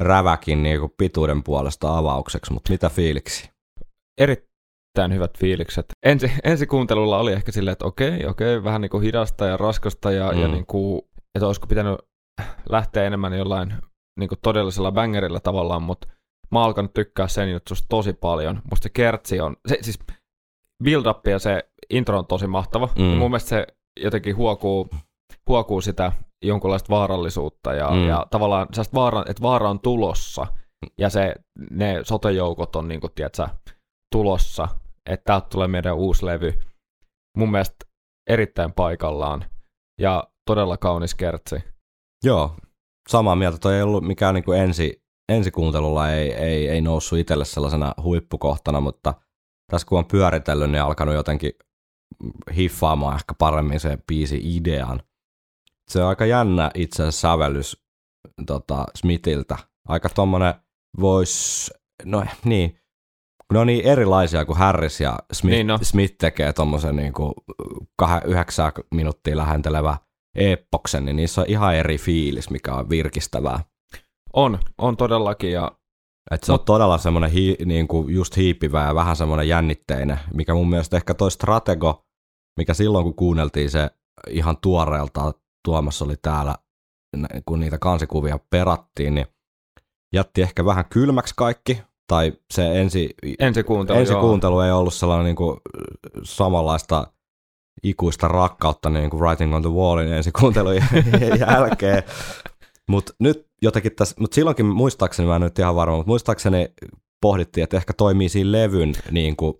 [0.00, 3.50] räväkin niinku pituuden puolesta avaukseksi, mutta mitä fiiliksi?
[4.20, 5.86] Erittäin hyvät fiilikset.
[6.06, 10.12] Ensi, ensi kuuntelulla oli ehkä silleen, että okei, okei, vähän niin kuin hidasta ja raskasta
[10.12, 10.40] ja, mm.
[10.40, 11.02] ja niin kuin,
[11.34, 11.98] että olisiko pitänyt
[12.68, 13.74] lähteä enemmän jollain
[14.18, 16.08] niin kuin todellisella bangerilla tavallaan, mutta
[16.50, 18.62] mä alkanut tykkää sen jutsusta tosi paljon.
[18.70, 19.98] Musta se kertsi on, se, siis
[20.84, 22.88] build up ja se intro on tosi mahtava.
[22.98, 23.02] Mm.
[23.02, 23.08] Mm.
[23.08, 23.66] Mun mielestä se
[24.00, 24.90] jotenkin huokuu,
[25.48, 26.12] huokuu sitä
[26.44, 28.08] jonkunlaista vaarallisuutta ja, Mm.
[28.08, 30.46] ja tavallaan vaara, että vaara on tulossa
[30.98, 31.34] ja se,
[31.70, 33.48] ne sotejoukot on niin kuin, tiedätkö,
[34.12, 34.68] tulossa,
[35.10, 36.52] että täältä tulee meidän uusi levy.
[37.36, 37.86] Mun mielestä
[38.30, 39.44] erittäin paikallaan
[40.00, 41.56] ja todella kaunis kertsi.
[42.24, 42.56] Joo,
[43.08, 43.58] samaa mieltä.
[43.58, 49.14] Toi ei ollut mikään niinku ensi, ensikuuntelulla ei, ei, ei noussut itselle sellaisena huippukohtana, mutta
[49.70, 51.52] tässä kun on pyöritellyt, niin alkanut jotenkin
[52.56, 55.02] hiffaamaan ehkä paremmin se biisi idean.
[55.90, 57.84] Se on aika jännä itse asiassa sävellys
[58.46, 59.56] tota, Smithiltä.
[59.88, 60.54] Aika tommonen
[61.00, 61.70] vois,
[62.04, 62.78] no niin,
[63.52, 65.78] ne on niin erilaisia kuin Harris ja Smith, Niin no.
[65.82, 67.34] Smith tekee tommosen niinku
[68.02, 69.96] kah- yhdeksää minuuttia lähentelevä
[70.34, 73.60] eppoksen, niin niissä on ihan eri fiilis, mikä on virkistävää.
[74.32, 75.72] On, on todellakin ja
[76.30, 80.20] Et se on Mut- todella semmoinen hi, niin kuin just hiipivä ja vähän semmoinen jännitteinen,
[80.34, 82.04] mikä mun mielestä ehkä toi Stratego,
[82.56, 83.90] mikä silloin kun kuunneltiin se
[84.30, 85.32] ihan tuoreelta,
[85.64, 86.54] Tuomas oli täällä,
[87.46, 89.26] kun niitä kansikuvia perattiin, niin
[90.14, 94.20] jätti ehkä vähän kylmäksi kaikki, tai se ensi, ensi kuuntelu, ensi joo.
[94.20, 95.60] kuuntelu ei ollut sellainen niin kuin
[96.22, 97.06] samanlaista
[97.82, 100.74] ikuista rakkautta niin kuin Writing on the Wallin ensi kuuntelun
[101.40, 102.02] jälkeen.
[102.88, 106.68] Mutta nyt jotenkin tässä, mutta silloinkin muistaakseni, mä en nyt ihan varma, mutta muistaakseni
[107.20, 109.54] pohdittiin, että ehkä toimii siinä levyn niin kuin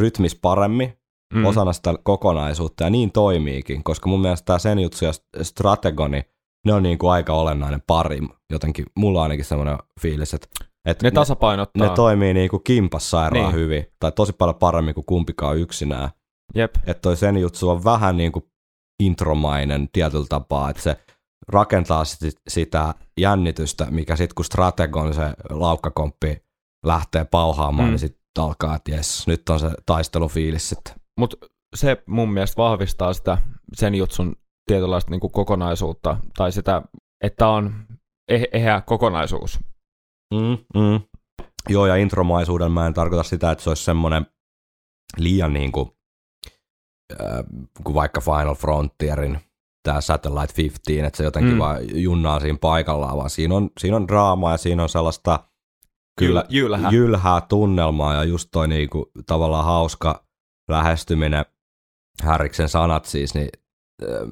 [0.00, 0.92] rytmis paremmin
[1.34, 1.44] mm.
[1.44, 6.22] osana sitä kokonaisuutta, ja niin toimiikin, koska mun mielestä tämä Senjutsu ja Strategoni,
[6.66, 8.20] ne on niin kuin aika olennainen pari,
[8.52, 10.48] jotenkin mulla on ainakin semmoinen fiilis, että,
[10.86, 11.88] että Ne tasapainottaa.
[11.88, 13.54] ne toimii niin kuin kimpassa sairaan Niin.
[13.54, 16.10] hyvin, tai tosi paljon paremmin kuin kumpikaan yksinään.
[16.54, 16.74] Jep.
[16.86, 18.44] Että toi sen jutsu on vähän niin kuin
[19.02, 20.96] intromainen tietyllä tapaa, että se
[21.48, 26.42] rakentaa sit, sitä jännitystä, mikä sitten kun Strategon se laukkakomppi
[26.86, 27.90] lähtee pauhaamaan, mm.
[27.90, 30.94] Niin sitten alkaa, että jes, nyt on se taistelufiilis sitten.
[31.20, 31.36] Mutta
[31.76, 33.38] se mun mielestä vahvistaa sitä
[33.74, 36.82] sen jutsun tietynlaista niinku kokonaisuutta, tai sitä,
[37.24, 37.86] että on
[38.32, 39.60] eh- eheä kokonaisuus.
[40.34, 41.00] Mm, mm.
[41.68, 44.26] Joo, ja intromaisuuden mä en tarkoita sitä, että se olisi semmoinen
[45.16, 45.90] liian niin kuin,
[47.12, 47.44] äh,
[47.84, 49.40] kuin vaikka Final Frontierin
[49.82, 51.58] tämä Satellite 15, että se jotenkin mm.
[51.58, 55.44] Vaan junnaa siinä paikallaan, vaan siinä on, siinä on draamaa ja siinä on sellaista
[56.18, 56.88] kyllä Jyl- jylhä.
[56.90, 60.24] jylhää tunnelmaa ja just toi niinku, tavallaan hauska
[60.68, 61.44] lähestyminen,
[62.22, 63.48] Härriksen sanat siis, niin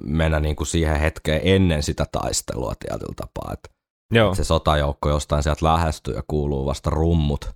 [0.05, 3.69] mennä niinku siihen hetkeen ennen sitä taistelua tietyllä tapaa, että
[4.13, 4.35] Joo.
[4.35, 7.51] se sotajoukko jostain sieltä lähestyy ja kuuluu vasta rummut,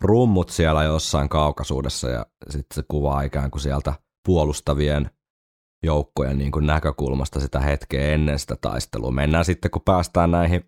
[0.00, 3.94] rummut siellä jossain kaukaisuudessa ja sitten se kuvaa ikään kuin sieltä
[4.26, 5.10] puolustavien
[5.82, 9.10] joukkojen niin kuin näkökulmasta sitä hetkeä ennen sitä taistelua.
[9.10, 10.64] Mennään sitten, kun päästään näihin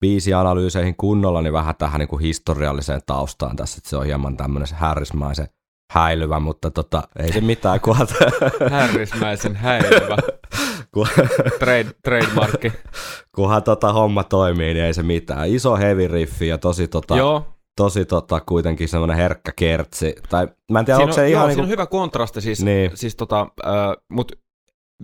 [0.00, 4.68] biisianalyyseihin kunnolla, niin vähän tähän niin kuin historialliseen taustaan tässä, että se on hieman tämmöinen
[4.72, 5.46] härrismäisen
[5.92, 8.06] häilyvä, mutta tota, ei se mitään, kunhan,
[8.70, 10.16] Härrismäisen häilyvä
[11.58, 12.72] trade, trademarkki.
[13.34, 15.48] kunhan tota homma toimii, niin ei se mitään.
[15.48, 17.46] Iso heavy riffi ja tosi tota, Joo,
[17.76, 20.14] tosi tota, kuitenkin semmoinen herkkä kertsi.
[20.28, 21.62] Tai mä en tiedä, siinä onko on, se joo, ihan siinä niinku...
[21.62, 22.90] on hyvä kontrasti siis, Niin.
[22.94, 23.72] siis tota, äh,
[24.08, 24.32] mut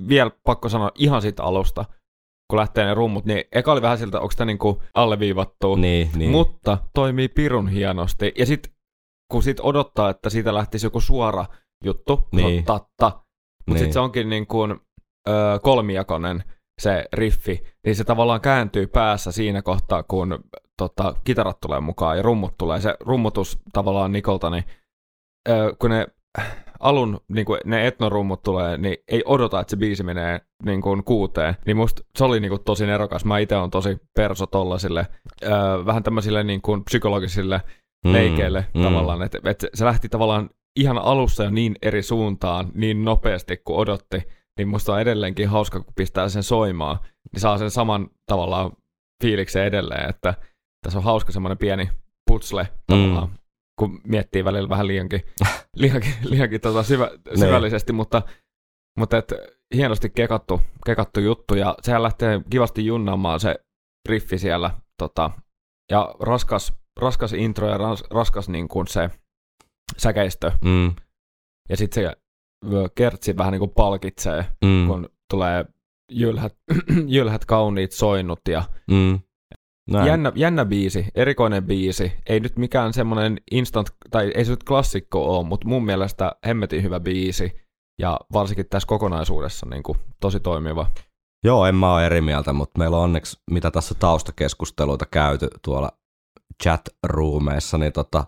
[0.09, 1.85] vielä pakko sanoa ihan siitä alusta,
[2.51, 6.31] kun lähtee ne rummut, niin eka oli vähän siltä, onko tämä niinku alleviivattu, Niin, niin.
[6.31, 8.33] mutta toimii pirun hienosti.
[8.39, 8.73] Ja sitten
[9.33, 11.45] kun sit odottaa, että siitä lähtisi joku suora
[11.85, 12.59] juttu, Niin.
[12.59, 13.23] on tatta, mutta
[13.67, 13.79] Niin.
[13.79, 14.81] sitten se onkin niin kuin,
[15.29, 15.33] ö,
[15.63, 16.45] kolmijakonen
[16.83, 20.39] se riffi, niin se tavallaan kääntyy päässä siinä kohtaa, kun
[20.79, 22.81] tota, kitarat tulee mukaan ja rummut tulee.
[22.81, 24.65] Se rummutus tavallaan Nikolta, niin
[25.49, 26.07] ö, kun ne
[26.81, 31.05] alun niin kuin ne etnorummut tulee, niin ei odota, että se biisi menee niin kuin
[31.05, 31.57] kuuteen.
[31.67, 33.25] Niin musta se oli niin kuin tosi nerokas.
[33.25, 35.07] Mä itse on tosi perso tollasille,
[35.45, 35.51] öö,
[35.87, 37.61] vähän tämmöisille niin kuin psykologisille
[38.07, 38.83] Mm, leikeille mm.
[38.83, 39.23] tavallaan.
[39.23, 44.23] Että et se lähti tavallaan ihan alussa jo niin eri suuntaan, niin nopeasti kuin odotti.
[44.59, 46.99] Niin musta on edelleenkin hauska, kun pistää sen soimaan,
[47.33, 48.71] niin saa sen saman tavallaan
[49.23, 50.35] fiiliksen edelleen, että
[50.83, 51.91] tässä on hauska semmoinen pieni
[52.31, 53.35] putsle tavallaan, mm.
[53.79, 55.21] Kun miettii välillä vähän liiankin,
[55.77, 58.23] liiankin, liiankin tota syvä, syvällisesti, mutta,
[58.99, 59.33] mutta et,
[59.75, 63.57] hienosti kekattu, kekattu juttu, ja sehän lähtee kivasti junnaamaan se
[64.09, 65.31] riffi siellä, tota,
[65.91, 69.11] ja raskas, raskas intro ja ras, raskas niin kuin se
[69.97, 70.93] säkeistö, Mm,
[71.69, 72.17] ja sitten se
[72.95, 75.65] kertsi vähän niin kuin palkitsee, mm, kun tulee
[76.13, 76.59] jylhät,
[77.17, 79.21] jylhät kauniit soinnut ja mm.
[79.91, 80.07] Näin.
[80.07, 82.13] jännä, jännä biisi, erikoinen biisi.
[82.27, 86.83] Ei nyt mikään semmoinen instant, tai ei se nyt klassikko ole, mutta mun mielestä hemmetin
[86.83, 87.67] hyvä biisi.
[88.01, 90.91] Ja varsinkin tässä kokonaisuudessa niin kuin, tosi toimiva.
[91.45, 95.93] Joo, en mä ole eri mieltä, mutta meillä on onneksi, mitä tässä taustakeskusteluita käyty tuolla
[96.65, 98.25] chat-roomeissa, niin tota,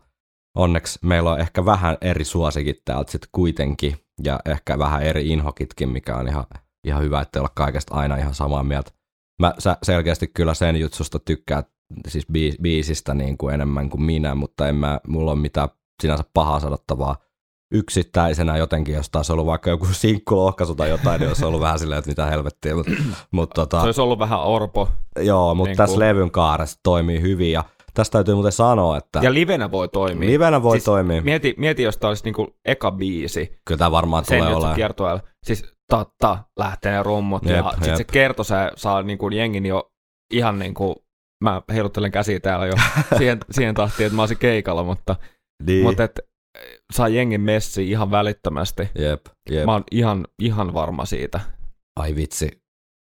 [0.57, 5.89] onneksi meillä on ehkä vähän eri suosikit täältä sitten kuitenkin, ja ehkä vähän eri inhokitkin,
[5.89, 6.45] mikä on ihan,
[6.85, 8.98] ihan hyvä, ettei olla kaikesta aina ihan samaa mieltä.
[9.39, 11.63] Mä sä selkeästi kyllä sen jutsusta tykkää,
[12.09, 15.69] siis biis, biisistä niin kuin enemmän kuin minä, mutta en mä, mulla on mitään
[16.03, 17.17] sinänsä pahaa sanottavaa
[17.73, 21.99] yksittäisenä jotenkin, jos taas ollut vaikka joku sinkkulohkaisu tai jotain, niin olisi ollut vähän silleen,
[21.99, 22.93] että mitä helvettiä, mutta,
[23.31, 24.89] mutta tota, Se olisi ollut vähän orpo.
[25.21, 29.21] Joo, mutta Niin tässä kuin- levyn kaaressa toimii hyvin ja tästä täytyy muuten sanoa, että
[29.23, 30.29] Ja livenä voi toimia.
[30.29, 31.23] livenä voi siis toimia.
[31.23, 34.77] Mieti, mieti, jos tämä olisi niinku eka biisi Kyllä tämä varmaan sen tulee olemaan.
[34.77, 35.21] kiertueella.
[35.45, 39.91] Siis tatta, lähtee ne rummut Jep, ja sitten se kerto se saa niinku jengin jo
[40.33, 41.05] ihan niinku,
[41.45, 42.73] mä heiluttelen käsiä täällä jo
[43.19, 45.17] siihen, siihen tahtiin, että mä olisin keikalla, mutta,
[45.67, 45.83] Niin.
[45.83, 46.21] mutta et,
[46.93, 48.89] saa jengin messi ihan välittömästi.
[48.99, 49.65] Jep, jep.
[49.65, 51.41] Mä oon ihan, ihan varma siitä.
[52.01, 52.63] Ai vitsi,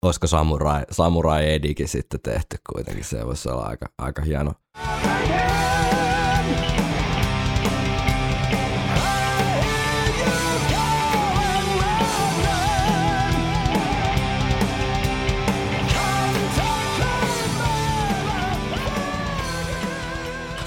[0.06, 4.54] olisiko Samurai, Samurai Edikin sitten tehty kuitenkin, se voisi olla aika, aika hieno.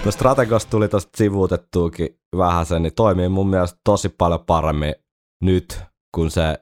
[0.05, 4.95] No Strategos tuli tosta sivuutettuukin vähän sen, niin toimii mun mielestä tosi paljon paremmin
[5.43, 5.81] nyt,
[6.15, 6.59] kun se,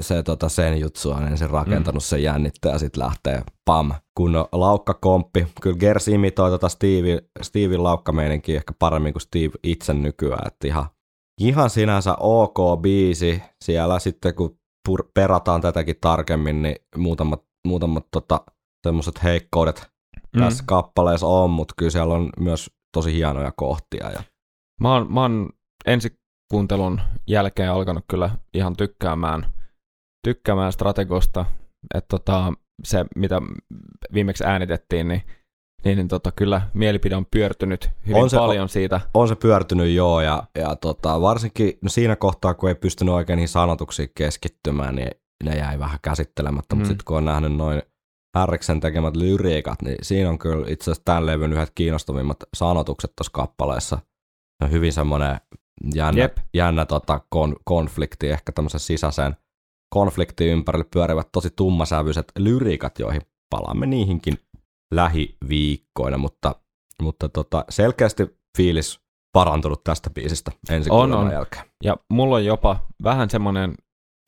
[0.00, 2.06] se tota sen jutsu on ensin rakentanut mm.
[2.06, 5.46] sen jännittää ja sitten lähtee pam, kun laukkakomppi.
[5.62, 10.86] Kyllä Gers imitoi tota Steve, Steven laukkameininkin ehkä paremmin kuin Steve itse nykyään, että ihan,
[11.40, 18.40] ihan sinänsä ok biisi siellä sitten kun pur, perataan tätäkin tarkemmin, niin muutamat, muutamat tota,
[18.86, 19.90] semmoiset heikkoudet
[20.36, 20.42] Mm.
[20.42, 24.10] tässä kappaleessa on, mutta kyllä siellä on myös tosi hienoja kohtia.
[24.10, 24.22] Ja...
[24.80, 25.48] Mä oon, mä oon
[25.86, 29.46] ensikuuntelun jälkeen alkanut kyllä ihan tykkäämään,
[30.24, 31.46] tykkäämään Strategosta.
[31.94, 32.52] Että tota,
[32.84, 33.42] se, mitä
[34.14, 35.22] viimeksi äänitettiin, niin,
[35.84, 39.00] niin, niin tota, kyllä mielipide on pyörtynyt hyvin On se- paljon siitä.
[39.14, 43.36] On se pyörtynyt joo, ja, ja tota, varsinkin no siinä kohtaa, kun ei pystynyt oikein
[43.36, 45.10] niihin sanotuksiin keskittymään, niin
[45.44, 46.74] ne jäi vähän käsittelemättä.
[46.74, 46.78] Mm.
[46.78, 47.82] mutta sitten kun on nähnyt noin
[48.34, 53.32] Härriksen tekemät lyriikat, niin siinä on kyllä itse asiassa tämän levyn yhdet kiinnostavimmat sanotukset tuossa
[53.32, 53.96] kappaleessa.
[54.58, 55.40] Se on hyvin semmoinen
[55.94, 56.36] jännä, Jep.
[56.54, 59.36] jännä tota, kon, konflikti, ehkä tämmöisen sisäisen
[59.94, 64.38] konfliktin ympärille pyörivät tosi tummasävyiset lyriikat, joihin palaamme niihinkin
[64.94, 66.54] lähiviikkoina, mutta,
[67.02, 69.00] mutta tota, selkeästi fiilis
[69.32, 71.32] parantunut tästä biisistä ensi On, on.
[71.32, 71.64] jälkeen.
[71.84, 73.74] Ja mulla on jopa vähän semmoinen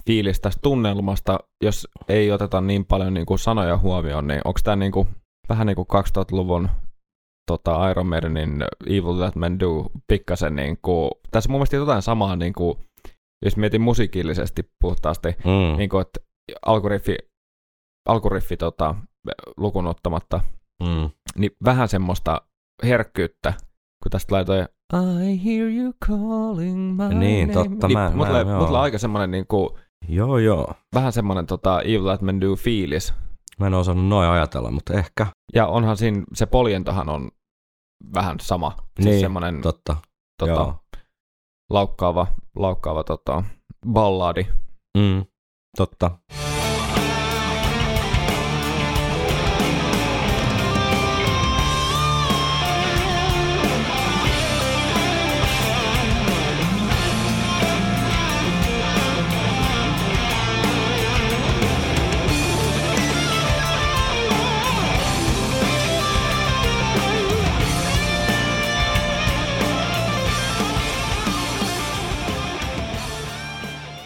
[0.06, 4.76] fiilis tästä tunnelmasta, jos ei oteta niin paljon niin kuin sanoja huomioon, niin onko tämä
[4.76, 5.08] niin kuin,
[5.48, 6.68] vähän niin kuin 2000-luvun
[7.50, 12.36] tota, Iron Maidenin Evil That Men Do pikkasen niin kuin, tässä mun mielestä jotain samaa,
[12.36, 12.78] niin kuin,
[13.44, 15.76] jos mietin musiikillisesti puhtaasti, Mm.
[15.78, 16.20] niin kuin, että
[16.66, 17.16] alkuriffi,
[18.08, 18.94] alkuriffi tota,
[19.56, 20.40] lukun ottamatta,
[20.82, 21.10] Mm.
[21.38, 22.42] niin vähän semmoista
[22.84, 23.54] herkkyyttä,
[24.02, 24.66] kun tästä laitoin
[25.22, 27.52] I hear you calling my Niin, name.
[27.68, 28.58] totta, niin, mä- mut mä- tulee, joo.
[28.58, 29.78] mut tulee aika semmoinen niinku,
[30.08, 30.74] Joo, joo.
[30.94, 33.14] vähän semmoinen tota, Evil That Men Do fiilis.
[33.60, 35.26] Mä en osannut noin ajatella, mutta ehkä.
[35.54, 37.30] Ja onhan siinä, se poljentohan on
[38.14, 38.76] vähän sama.
[38.76, 39.96] Siis Niin, semmoinen Totta.
[40.38, 40.74] tota, joo.
[41.70, 42.26] laukkaava,
[42.56, 43.44] laukkaava tota,
[43.92, 44.46] balladi.
[44.98, 45.24] Mm.
[45.76, 46.10] Totta.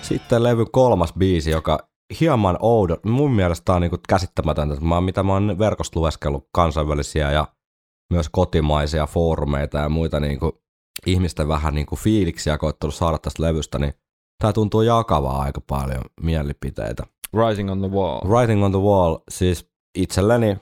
[0.09, 1.89] Sitten levy kolmas biisi, joka
[2.21, 3.05] hieman oudot.
[3.05, 7.47] Mun mielestä on niinku käsittämätöntä, mä, mitä mä oon verkosta lueskellut kansainvälisiä ja
[8.13, 10.63] myös kotimaisia foorumeita ja muita niinku
[11.07, 13.93] ihmisten vähän niinku fiiliksiä koittanut saada tästä levystä, niin
[14.43, 17.07] tää tuntuu jakavaa aika paljon mielipiteitä.
[17.49, 18.21] Rising on the Wall.
[18.29, 20.57] Writing on the Wall, siis itselleni,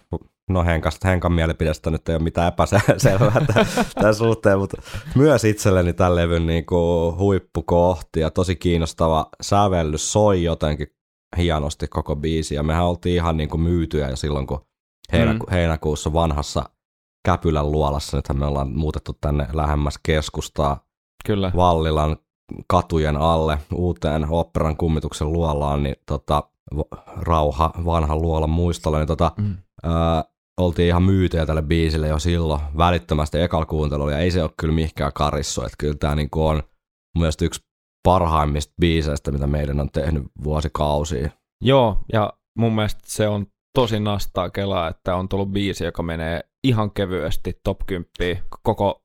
[0.50, 3.46] no Henkasta, Henkan mielipidestä nyt ei ole mitään epäselvää
[3.94, 4.82] tämän suhteen, mutta
[5.14, 10.86] myös itselleni tämän levyn niin kuin huippukohti ja tosi kiinnostava sävellys soi jotenkin
[11.36, 14.66] hienosti koko biisi ja mehän oltiin ihan niin kuin myytyjä jo silloin, kun
[15.12, 15.52] heinäku- Mm.
[15.52, 16.64] heinäkuussa vanhassa
[17.24, 20.84] Käpylän luolassa, nythän me ollaan muutettu tänne lähemmäs keskustaa
[21.26, 21.52] Kyllä.
[21.56, 22.16] Vallilan
[22.66, 26.42] katujen alle uuteen operan kummituksen luolaan, niin tota,
[27.16, 29.56] rauha vanhan luolan muistolle, niin tota, Mm.
[29.82, 30.24] ää,
[30.60, 34.74] oltiin ihan myytyjä tälle biisille jo silloin välittömästi ekalla kuuntelulla, ja ei se ole kyllä
[34.74, 37.60] mihinkään karissu, että kyllä tämä niinku on mun mielestä yksi
[38.08, 41.30] parhaimmista biiseistä, mitä meidän on tehnyt vuosikausia.
[41.64, 43.46] Joo, ja mun mielestä se on
[43.78, 48.06] tosi nastaa kelaa, että on tullut biisi, joka menee ihan kevyesti top 10
[48.62, 49.02] koko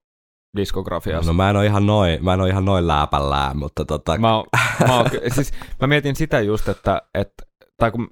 [0.57, 1.29] diskografiassa.
[1.29, 4.35] No mä en ole ihan noin, mä en ole ihan noin lääpällään, mutta tota, Mä,
[4.35, 4.45] oon,
[4.87, 7.43] mä, oon, siis, mä mietin sitä just, että, että
[7.77, 8.07] tai kun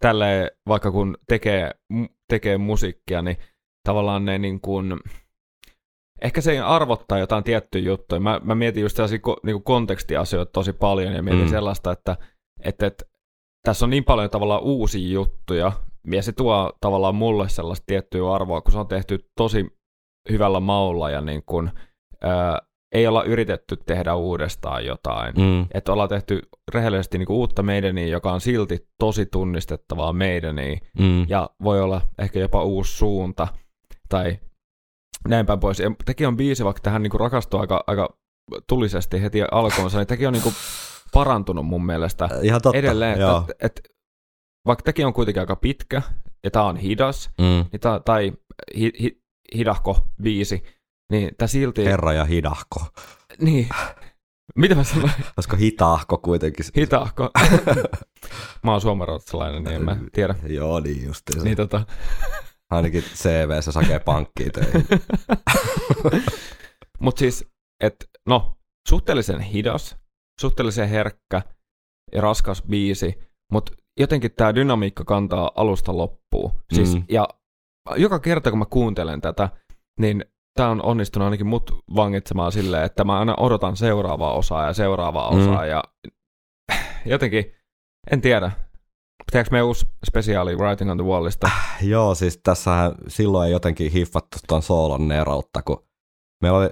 [0.00, 1.70] tälleen, vaikka kun tekee,
[2.28, 3.36] tekee musiikkia, niin
[3.88, 5.00] tavallaan ne niin kuin,
[6.22, 8.20] ehkä se arvottaa jotain tiettyjä juttuja.
[8.20, 11.46] Mä, mä mietin just sellaisia ko, niin kuin kontekstiasioita tosi paljon ja mietin Mm.
[11.46, 11.50] mm.
[11.50, 12.16] sellaista, että,
[12.62, 13.04] että, että
[13.62, 15.72] tässä on niin paljon tavallaan uusia juttuja
[16.10, 19.66] ja se tuo tavallaan mulle sellaista tiettyä arvoa, kun se on tehty tosi
[20.30, 21.70] hyvällä maulla ja niin kuin,
[22.22, 22.58] ää,
[22.92, 25.34] ei olla yritetty tehdä uudestaan jotain.
[25.36, 26.42] mm, Että ollaan tehty
[26.74, 32.38] rehellisesti niinku uutta meidäniä, joka on silti tosi tunnistettavaa meidäniä mm, ja voi olla ehkä
[32.40, 33.48] jopa uusi suunta
[34.08, 34.38] tai
[35.28, 35.78] näin päin pois.
[35.80, 38.18] Ja tekin on biisi, vaikka tähän niinku rakastuu aika, aika
[38.68, 40.52] tulisesti heti alkuunsa, niin tekin on niinku
[41.12, 43.20] parantunut mun mielestä ihan totta, edelleen.
[43.20, 43.38] joo.
[43.40, 43.80] Että, et,
[44.66, 46.02] vaikka tekin on kuitenkin aika pitkä
[46.44, 47.64] ja tää on hidas, Mm.
[47.72, 48.32] niin tää, tai
[48.78, 49.22] hi, hi,
[49.56, 50.62] hidahko biisi,
[51.12, 51.84] niin tää silti...
[51.84, 52.86] Herra ja hidahko.
[53.40, 53.68] Niin.
[54.56, 55.12] Mitä mä sanoin?
[55.36, 56.64] Olisiko hitahko kuitenkin?
[56.76, 57.30] Hitaahko?
[58.64, 60.34] mä oon suomenruotsalainen, niin en mä tiedä.
[60.46, 61.44] Joo, niin justiinsa.
[61.44, 61.86] Niin tota,
[62.70, 64.86] Ainakin CV-ssä sakee pankkiin töihin.
[67.00, 67.46] mut siis,
[67.80, 69.96] että no, suhteellisen hidas,
[70.40, 71.42] suhteellisen herkkä
[72.12, 73.18] ja raskas biisi,
[73.52, 76.52] mutta jotenkin tämä dynamiikka kantaa alusta loppuun.
[76.74, 77.04] Siis, mm.
[77.08, 77.28] Ja
[77.96, 79.48] joka kerta, kun mä kuuntelen tätä,
[80.00, 80.24] niin
[80.58, 85.30] tämä on onnistunut ainakin mut vangitsemaan silleen, että mä aina odotan seuraavaa osaa ja seuraavaa
[85.30, 85.38] Mm.
[85.40, 85.84] osaa ja
[87.06, 87.54] jotenkin,
[88.10, 88.50] en tiedä.
[89.32, 91.50] Tehdäänkö me uusi spesiaali Writing on the Wallista?
[91.82, 95.86] Joo, siis tässähän silloin ei jotenkin hiffattu tuon soolon neroutta, kun
[96.42, 96.70] meillä oli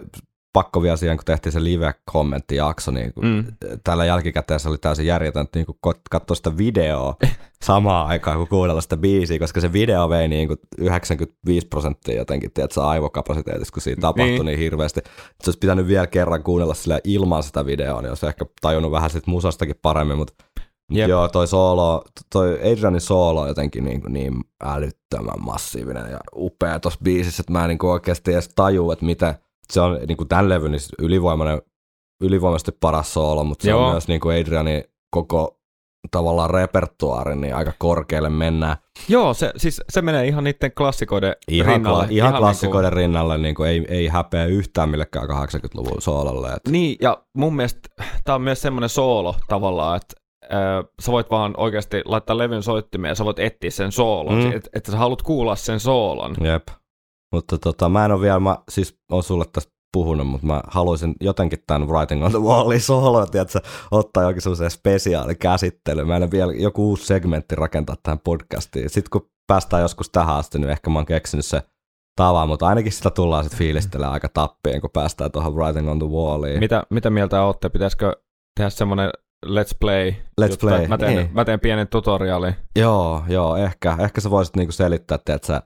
[0.56, 3.44] pakko vielä siihen, kun tehtiin se live-kommenttijakso, niin kuin Mm.
[3.84, 7.16] tällä jälkikäteen se oli täysin järjetöntä niin kuin katsoa sitä videoa
[7.64, 12.52] samaan aikaan, kun kuunnella sitä biisiä, koska se video vei niin kuin 95 prosenttia jotenkin,
[12.52, 14.58] tiedätkö, aivokapasiteetista, kun siinä tapahtui niin, Niin.
[14.58, 15.00] hirveästi.
[15.42, 19.10] Se olisi pitänyt vielä kerran kuunnella sillä ilman sitä videoa, niin olisi ehkä tajunnut vähän
[19.10, 20.32] sit musastakin paremmin, mutta
[20.90, 21.08] Mut Jep.
[21.08, 24.34] joo, toi soolo, toi Adrianin soolo on jotenkin niin, kuin niin
[24.64, 29.04] älyttömän massiivinen ja upea tuossa biisissä, että mä en niin kuin oikeasti edes tajua, että
[29.04, 29.34] miten
[29.72, 31.62] se on niin kuin tämän levyn niin ylivoimainen,
[32.22, 33.84] ylivoimaisesti paras soolo, mutta se Joo.
[33.86, 35.56] on myös niin kuin Adrianin koko
[36.10, 38.76] tavallaan repertuaari, niin aika korkealle mennään.
[39.08, 42.04] Joo, se, siis se menee ihan niiden klassikoiden Ihan, rinnalle.
[42.04, 46.48] kla- ihan klassikoiden Niin, rinnalle, niin kuin ei, ei häpeä yhtään millekään 80-luvun soololle.
[46.48, 47.88] Et, kuin, niin, ja mun mielestä
[48.24, 50.14] tämä on myös semmoinen soolo tavallaan, että
[50.44, 54.52] äh, sä voit vaan oikeasti laittaa levyn soittimeen ja sä voit etsiä sen soolon, mm.
[54.52, 56.34] että et sä haluat kuulla sen soolon.
[56.40, 56.68] Jep.
[57.32, 61.14] Mutta tota, mä en ole vielä, mä siis on sulle tästä puhunut, mutta mä haluaisin
[61.20, 62.80] jotenkin tämän Writing on the Wallin
[63.42, 63.60] että
[63.90, 66.04] ottaa jokin sellaisen spesiaalikäsittely.
[66.04, 68.90] Mä en ole vielä joku uusi segmentti rakentaa tähän podcastiin.
[68.90, 71.62] Sitten kun päästään joskus tähän asti, niin ehkä mä oon keksinyt se
[72.16, 76.08] tavan, mutta ainakin sitä tullaan sitten fiilistelemään aika tappien, kun päästään tuohon Writing on the
[76.08, 76.60] Walliin.
[76.60, 77.68] Mitä, mitä mieltä olette?
[77.68, 78.12] Pitäisikö
[78.56, 79.10] tehdä semmoinen
[79.46, 80.12] let's play?
[80.40, 81.30] Let's juttu, play, Mä teen, niin.
[81.32, 82.54] mä teen pienen tutoriaalin.
[82.78, 83.96] Joo, joo, ehkä.
[84.00, 85.62] Ehkä sä voisit niinku selittää, että sä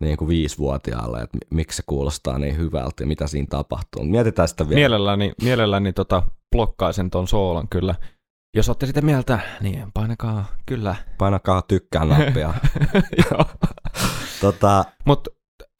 [0.00, 4.04] niinku viisivuotiaalle, että mi- miksi se kuulostaa niin hyvältä ja mitä siinä tapahtuu.
[4.04, 4.78] Mietitään sitä vielä.
[4.80, 6.22] Mielelläni, mielelläni tota,
[6.56, 7.94] blokkaisen ton soolon kyllä.
[8.56, 10.96] Jos olette sitä mieltä, niin painakaa kyllä.
[11.18, 12.54] Painakaa tykkää nappia.
[14.40, 15.30] Tota, Mutta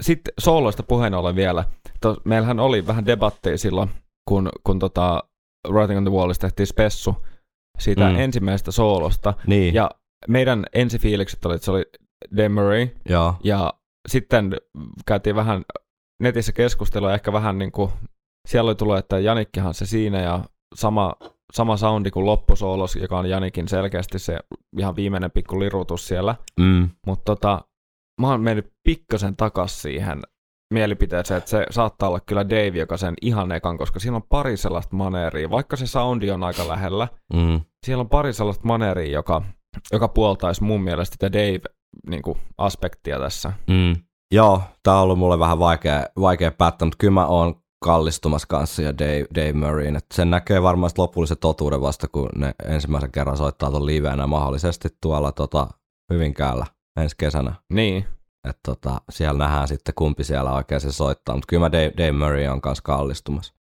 [0.03, 1.65] sitten sooloista puheen ollen vielä.
[2.01, 3.91] To, meillähän oli vähän debatteja silloin,
[4.29, 5.25] kun, kun tota
[5.71, 7.17] Writing on the Wallista tehtiin spessu
[7.79, 8.13] siitä Mm.
[8.13, 8.19] mm.
[8.21, 9.35] ensimmäisestä soolosta.
[9.47, 9.91] niin, Ja
[10.29, 11.85] meidän ensifiilikset oli, että se oli
[12.37, 13.35] Demery, joo.
[13.45, 13.73] ja
[14.09, 14.57] sitten
[15.07, 15.63] käytiin vähän
[16.23, 17.91] netissä keskustelua, ehkä vähän niin kuin,
[18.49, 20.45] siellä oli tullut, että Janikkihan se siinä, ja
[20.75, 21.15] sama,
[21.53, 24.39] sama soundi kuin loppusoolos, joka on Janikin selkeästi se
[24.79, 26.35] ihan viimeinen pikku lirutus siellä.
[26.61, 26.89] Mm.
[27.07, 27.65] Mutta tota,
[28.21, 30.23] mä oon mennyt pikkasen takas siihen
[30.75, 34.57] mielipiteeseen, että se saattaa olla kyllä Dave, joka sen ihan ekan, koska siinä on pari
[34.57, 37.61] sellaista maneeria, vaikka se soundi on aika lähellä, Mm.
[37.87, 39.43] siellä on pari sellaista maneeria, joka,
[39.93, 41.17] joka puoltaisi mun mielestä
[42.07, 43.53] tätä Dave-aspektia tässä.
[43.67, 43.97] Mm.
[44.35, 48.83] Joo, tää on ollut mulle vähän vaikea, vaikea päättää, mutta kyllä mä oon kallistumassa kanssa
[48.83, 49.97] ja Dave, Dave Murrayin.
[49.97, 54.89] Et sen näkee varmaan lopullisen totuuden vasta, kun ne ensimmäisen kerran soittaa ton livenä mahdollisesti
[55.01, 55.69] tuolla tota,
[56.13, 56.67] Hyvinkäällä
[57.01, 57.55] ensi kesänä.
[57.73, 58.05] Niin,
[58.49, 62.13] Et tota, siellä nähdään sitten kumpi siellä oikein se soittaa, mutta kyllä mä Dave, Dave
[62.13, 63.55] Murray on kanssa kallistumassa.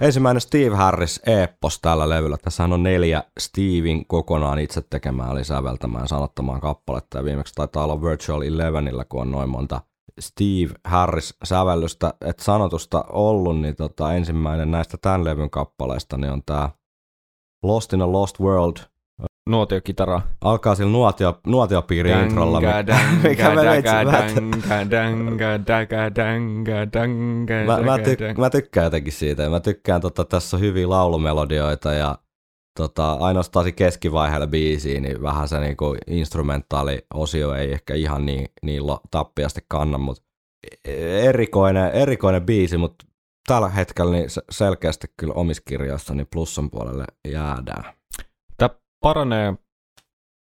[0.00, 2.36] Ensimmäinen Steve Harris Eppos tällä levyllä.
[2.36, 7.18] Tässähän on neljä Steven kokonaan itse tekemään eli säveltämään sanottamaan kappaletta.
[7.18, 9.80] Ja viimeksi taitaa olla Virtual Elevenillä, kun on noin monta
[10.20, 16.42] Steve Harris sävellystä, et sanotusta ollut, niin tota, ensimmäinen näistä tämän levyn kappaleista niin on
[16.46, 16.70] tämä
[17.62, 18.76] Lost in a Lost World.
[19.46, 20.20] Nuotiokitara.
[20.40, 24.20] Alkaa sillä nuotio, nuotiopiiri introlla, mikä, mä, mä,
[27.66, 29.50] mä, mä, tyk, mä, tykkään jotenkin siitä.
[29.50, 32.18] Mä tykkään, tota, tässä on hyviä laulumelodioita ja
[32.76, 38.82] tota, ainoastaan siinä keskivaiheella biisiin, niin vähän se niinku instrumentaali-osio ei ehkä ihan niin, niin
[39.10, 40.22] tappiasti kanna, mutta
[41.24, 43.06] erikoinen, erikoinen biisi, mutta
[43.46, 47.95] tällä hetkellä niin se- selkeästi kyllä omissa kirjoissa niin plussan puolelle jäädään.
[49.06, 49.54] Paranee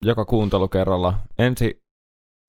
[0.05, 1.13] joka kuuntelukerralla.
[1.37, 1.83] Ensi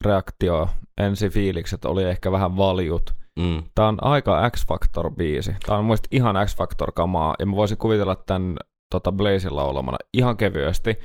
[0.05, 0.69] reaktio,
[1.01, 3.15] ensi fiilikset oli ehkä vähän valjut.
[3.39, 3.63] Mm.
[3.75, 5.55] Tämä on aika X-Factor-biisi.
[5.67, 8.57] Tämä on muista ihan X-Factor-kamaa, ja mä voisin kuvitella tämän
[8.95, 10.97] tota Blazin laulamana ihan kevyesti.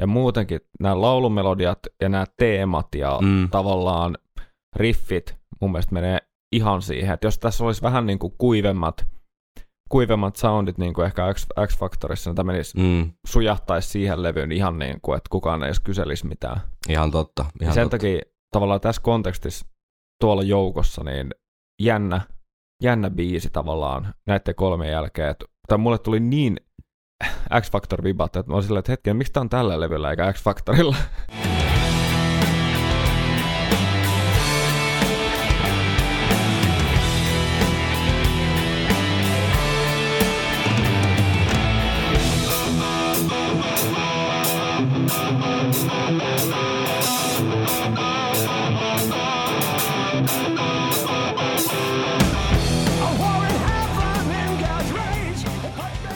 [0.00, 3.48] Ja muutenkin nämä laulumelodiat ja nämä teemat ja mm.
[3.50, 4.18] tavallaan
[4.76, 6.18] riffit mun mielestä menee
[6.52, 9.06] ihan siihen, että jos tässä olisi vähän niin kuin kuivemmat,
[9.88, 13.12] kuivemmat soundit niin kuin ehkä X, X-Factorissa, niin tämä menisi, Mm.
[13.26, 16.60] sujahtaisi siihen levyyn ihan niin kuin, että kukaan ei edes kyselisi mitään.
[16.88, 17.42] Ihan totta.
[17.42, 17.96] Ja Ihan sen totta.
[17.98, 18.20] takia
[18.52, 19.66] tavallaan tässä kontekstissa
[20.20, 21.30] tuolla joukossa niin
[21.82, 22.20] jännä,
[22.82, 25.30] jännä biisi tavallaan näiden kolmen jälkeen.
[25.30, 26.56] Et, tai mulle tuli niin
[27.60, 30.96] X-Factor-vibat, että mä olin silleen, että hetken, miksi tää on tällä levyllä eikä X-Factorilla?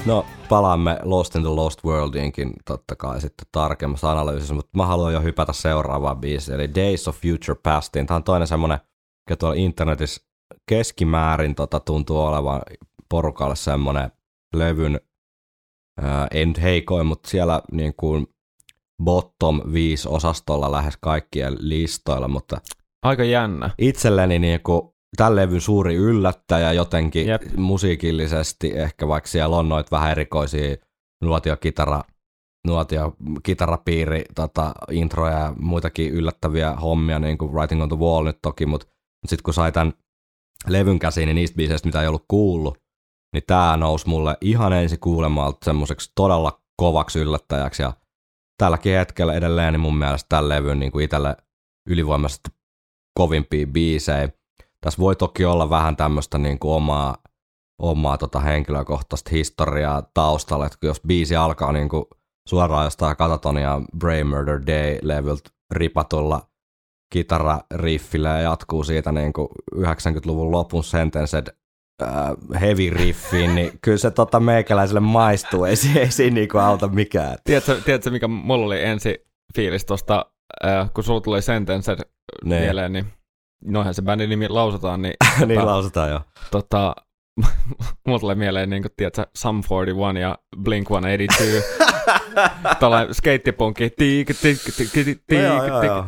[0.06, 5.12] No, palaamme Lost in the Lost Worldiinkin totta kai sitten tarkemmassa analyysissä, mutta mä haluan
[5.12, 8.06] jo hypätä seuraavaan biisiin, eli Days of Future Pastiin.
[8.06, 8.78] Tämä on toinen semmoinen,
[9.20, 10.22] mikä tuolla internetissä
[10.68, 12.62] keskimäärin tota, tuntuu olevan
[13.08, 14.12] porukalle semmoinen
[14.54, 15.00] levyn,
[16.00, 18.26] ää, ei nyt heikoin, mutta siellä niin kuin
[19.04, 22.60] bottom 5 osastolla lähes kaikkien listoilla, mutta
[23.02, 23.70] Aika jännä.
[23.78, 24.82] itselleni niin kuin
[25.16, 27.42] tämän levyn suuri yllättäjä jotenkin Jep.
[27.56, 30.76] Musiikillisesti, ehkä vaikka siellä on noita vähän erikoisia
[31.24, 32.02] nuotiokitara,
[32.66, 38.66] nuotiokitarapiiri, tota, introja ja muitakin yllättäviä hommia, niin kuin Writing on the Wall nyt toki,
[38.66, 39.92] mutta mut sitten kun sai tämän
[40.68, 42.78] levyn käsiin, niin niistä biiseistä, mitä ei ollut kuullut,
[43.32, 47.92] niin tämä nousi mulle ihan ensi kuulemalta semmoiseksi todella kovaksi yllättäjäksi ja
[48.58, 51.36] tälläkin hetkellä edelleen niin mun mielestä tämän levyn niin kuin itselle
[51.88, 52.50] ylivoimaisesti
[53.18, 54.28] kovimpia biisejä.
[54.80, 57.16] Tässä voi toki olla vähän tämmöistä niin kuin omaa,
[57.82, 62.04] omaa tota henkilökohtaista historiaa taustalla, että jos biisi alkaa niin kuin
[62.48, 66.42] suoraan jostain Katatonia Brain Murder Day-levyltä ripatulla
[67.12, 71.46] kitarariffillä ja jatkuu siitä niin kuin 90-luvun lopun sentenced
[72.02, 77.38] äh, heavy riffiin, niin kyllä se tota meikäläiselle maistuu, ei, ei siinä niinku auta mikään.
[77.44, 80.26] Tiedätkö, tiedätkö mikä mulla oli ensi fiilis tuosta,
[80.64, 81.98] äh, kun sulla tuli Sentenced
[82.44, 82.62] Niin.
[82.62, 83.06] mieleen, niin
[83.64, 85.14] noihän se bändin nimi lausutaan, niin,
[85.46, 86.20] niin tota, lausutaan jo.
[86.50, 86.94] tota,
[88.06, 91.44] mulla tulee mieleen, niin kuin, tiedätkö, Sum 41 ja Blink 182.
[92.80, 93.92] Tällainen skeittipunkki.
[95.30, 96.04] joo, joo, joo.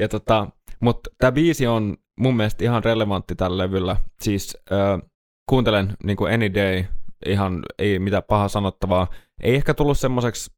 [0.00, 0.46] Ja tota,
[0.80, 3.96] mutta tämä biisi on mun mielestä ihan relevantti tällä levyllä.
[4.22, 5.10] Siis äh,
[5.48, 6.84] kuuntelen niin kuin Any Day,
[7.26, 9.06] ihan ei mitään pahaa sanottavaa.
[9.42, 10.50] Ei ehkä tullut semmoiseksi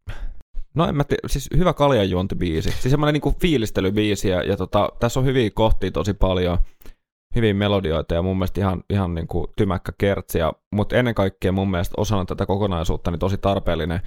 [0.77, 2.71] No en mä tiedä, siis hyvä kaljanjuontibiisi.
[2.71, 6.59] Siis semmoinen niinku fiilistelybiisi ja, ja tota, tässä on hyviä kohtia tosi paljon,
[7.35, 10.39] hyviä melodioita ja mun mielestä ihan, ihan niinku tymäkkä kertsi.
[10.39, 14.01] Ja, mutta ennen kaikkea mun mielestä osana tätä kokonaisuutta niin tosi tarpeellinen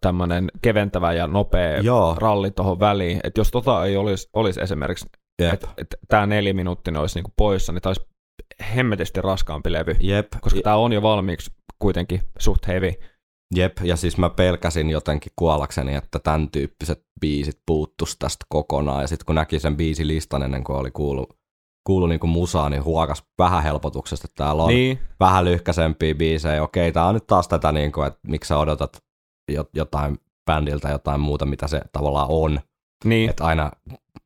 [0.00, 2.16] tämmöinen keventävä ja nopea Joo.
[2.18, 3.20] ralli tuohon väliin.
[3.24, 5.06] Että jos tota ei olisi, olisi esimerkiksi,
[5.38, 8.06] että et, tämä neljä minuuttinen olisi niinku poissa, niin tämä olisi
[8.76, 9.96] hemmetisti raskaampi levy.
[10.00, 10.26] Jep.
[10.40, 12.92] Koska tämä on jo valmiiksi kuitenkin suht heavy.
[13.54, 19.00] Jep, ja siis mä pelkäsin jotenkin kuollakseni, että tämän tyyppiset biisit puuttus tästä kokonaan.
[19.02, 21.36] Ja sitten kun näki sen biisilistan ennen kuin oli kuullut,
[21.86, 26.62] kuullut niinku musaa, niin huokas vähän helpotuksesta, että täällä on Niin, vähän lyhkäisempiä biisejä.
[26.62, 29.02] Okei, tää on nyt taas tätä, niinku, että miksi sä odotat
[29.52, 32.60] jo- jotain bändiltä jotain muuta, mitä se tavallaan on.
[33.04, 33.30] niin.
[33.30, 33.70] Että aina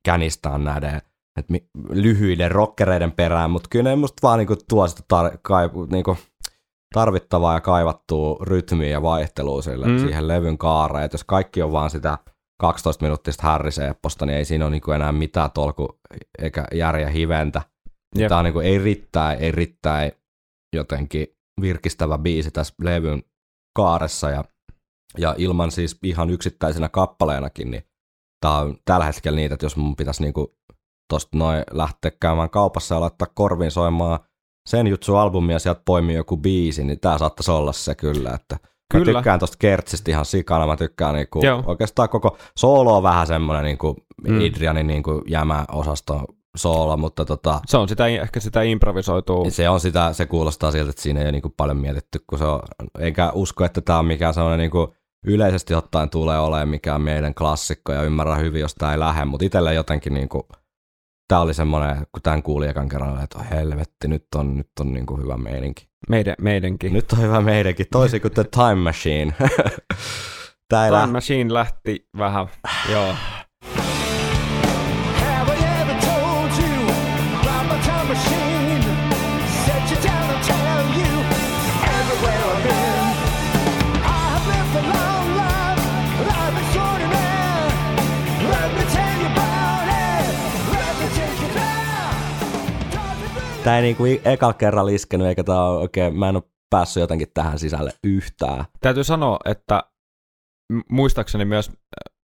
[0.05, 1.01] känistää näiden
[1.39, 5.71] et mi- lyhyiden rockereiden perään, mutta kyllä ne musta vaan niinku tuo sitä tar- kai-
[5.91, 6.17] niinku
[6.93, 9.99] tarvittavaa ja kaivattua rytmiä ja vaihtelua sille, Mm.
[9.99, 11.05] siihen levyn kaareen.
[11.05, 12.19] Et jos kaikki on vaan sitä
[12.61, 15.99] 12 minuuttista Harris-epposta, niin ei siinä ole niinku enää mitään tolku
[16.43, 17.63] eikä järjä hiventä.
[18.19, 18.29] Jep.
[18.29, 20.11] Tämä on niinku, ei riittää, ei riittää
[20.77, 21.27] jotenkin
[21.61, 23.23] virkistävä biisi tässä levyn
[23.77, 24.45] kaaressa ja,
[25.19, 27.83] ja ilman siis ihan yksittäisenä kappaleenakin, niin
[28.41, 30.55] tää on tällä hetkellä niitä, että jos mun pitäisi niinku
[31.13, 34.19] tosta noin lähteä käymään kaupassa ja laittaa korviin soimaan
[34.67, 38.57] sen jutsu albumia sieltä poimii joku biisi, niin tää saattaisi olla se kyllä, että
[38.95, 39.19] Mä Kyllä.
[39.19, 41.63] tykkään tosta Kertsistä ihan sikana, mä tykkään niinku, Joo.
[41.67, 43.97] oikeastaan koko soolo on vähän semmonen niinku
[44.29, 44.41] Mm.
[44.41, 46.25] Idrianin niinku jämäosaston
[46.57, 49.51] soolo, mutta tota, Se on sitä, ehkä sitä improvisoitua.
[49.51, 52.45] se on sitä, se kuulostaa siltä, että siinä ei ole niinku paljon mietitty, kun se
[52.45, 52.61] on,
[52.99, 54.95] eikä usko, että tämä on mikään sellainen niinku
[55.27, 59.45] yleisesti ottaen tulee olemaan mikään meidän klassikko ja ymmärrän hyvin, jos tämä ei lähde, mutta
[59.47, 60.49] itselle jotenkin niinku,
[61.33, 64.93] tämä oli semmoinen, kun tämän kuuli ekan kerran, että oh, helvetti, nyt on, nyt on
[64.93, 65.89] niinku hyvä meininki.
[66.09, 66.93] Meidän, meidänkin.
[66.93, 69.33] Nyt on hyvä meidänkin, toisin kuin The Time Machine.
[70.69, 71.13] Time lähde.
[71.13, 72.47] Machine lähti vähän,
[72.93, 73.15] joo.
[93.65, 97.29] Tämä ei niinku ekalla kerralla iskenyt, eikä tämä ole oikein, mä en ole päässyt jotenkin
[97.35, 98.65] tähän sisälle yhtään.
[98.81, 99.83] Täytyy sanoa, että
[100.91, 101.75] muistaakseni myös äh,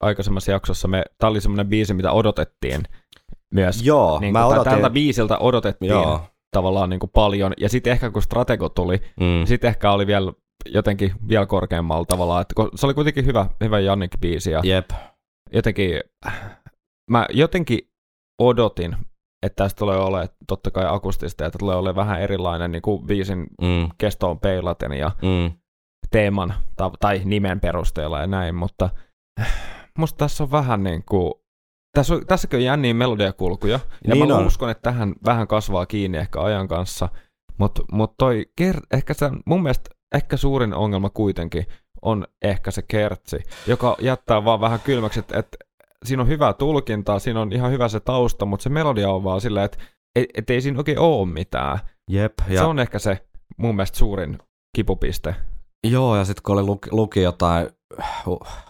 [0.01, 2.83] aikaisemmassa jaksossa me, tää oli semmoinen biisi, mitä odotettiin
[3.55, 3.83] myös.
[3.87, 4.73] Joo, niin mä kuin, odotin.
[4.73, 6.21] Tältä biisiltä odotettiin Joo.
[6.53, 7.53] tavallaan niin kuin paljon.
[7.59, 9.47] Ja sitten ehkä kun Stratego tuli, Mm.
[9.47, 10.33] sitten ehkä oli vielä
[10.67, 12.41] jotenkin vielä korkeammalla tavalla.
[12.41, 14.91] Että se oli kuitenkin hyvä, hyvä Jannik-biisi ja Jep.
[15.53, 16.01] jotenkin,
[17.11, 17.79] mä jotenkin
[18.39, 18.97] odotin,
[19.43, 23.47] että tästä tulee olemaan totta kai akustista, että tulee olemaan vähän erilainen niin kuin biisin
[23.63, 23.89] Mm.
[23.99, 25.53] kestoon peilaten ja Mm.
[26.11, 28.91] teeman tai, tai nimen perusteella ja näin, mutta
[29.99, 31.33] musta tässä on vähän niin kuin,
[31.97, 34.47] tässä on, tässäkin on jänniä melodiakulkuja, ja Niin mä on.
[34.47, 37.09] uskon, että tähän vähän kasvaa kiinni ehkä ajan kanssa,
[37.59, 41.67] mutta mut toi, ker- ehkä se, mun mielestä ehkä suurin ongelma kuitenkin
[42.03, 43.37] on ehkä se kertsi,
[43.67, 45.49] joka jättää vaan vähän kylmäksi, että et,
[46.05, 49.41] siinä on hyvää tulkintaa, siinä on ihan hyvä se tausta, mutta se melodia on vaan
[49.41, 49.79] silleen, että
[50.17, 51.79] et, et ei siinä oikein ole mitään.
[52.11, 52.33] Jep.
[52.49, 52.61] Ja.
[52.61, 53.27] Se on ehkä se
[53.57, 54.39] mun mielestä suurin
[54.77, 55.35] kipupiste.
[55.87, 57.69] Joo, ja sitten kun oli luki, luki jotain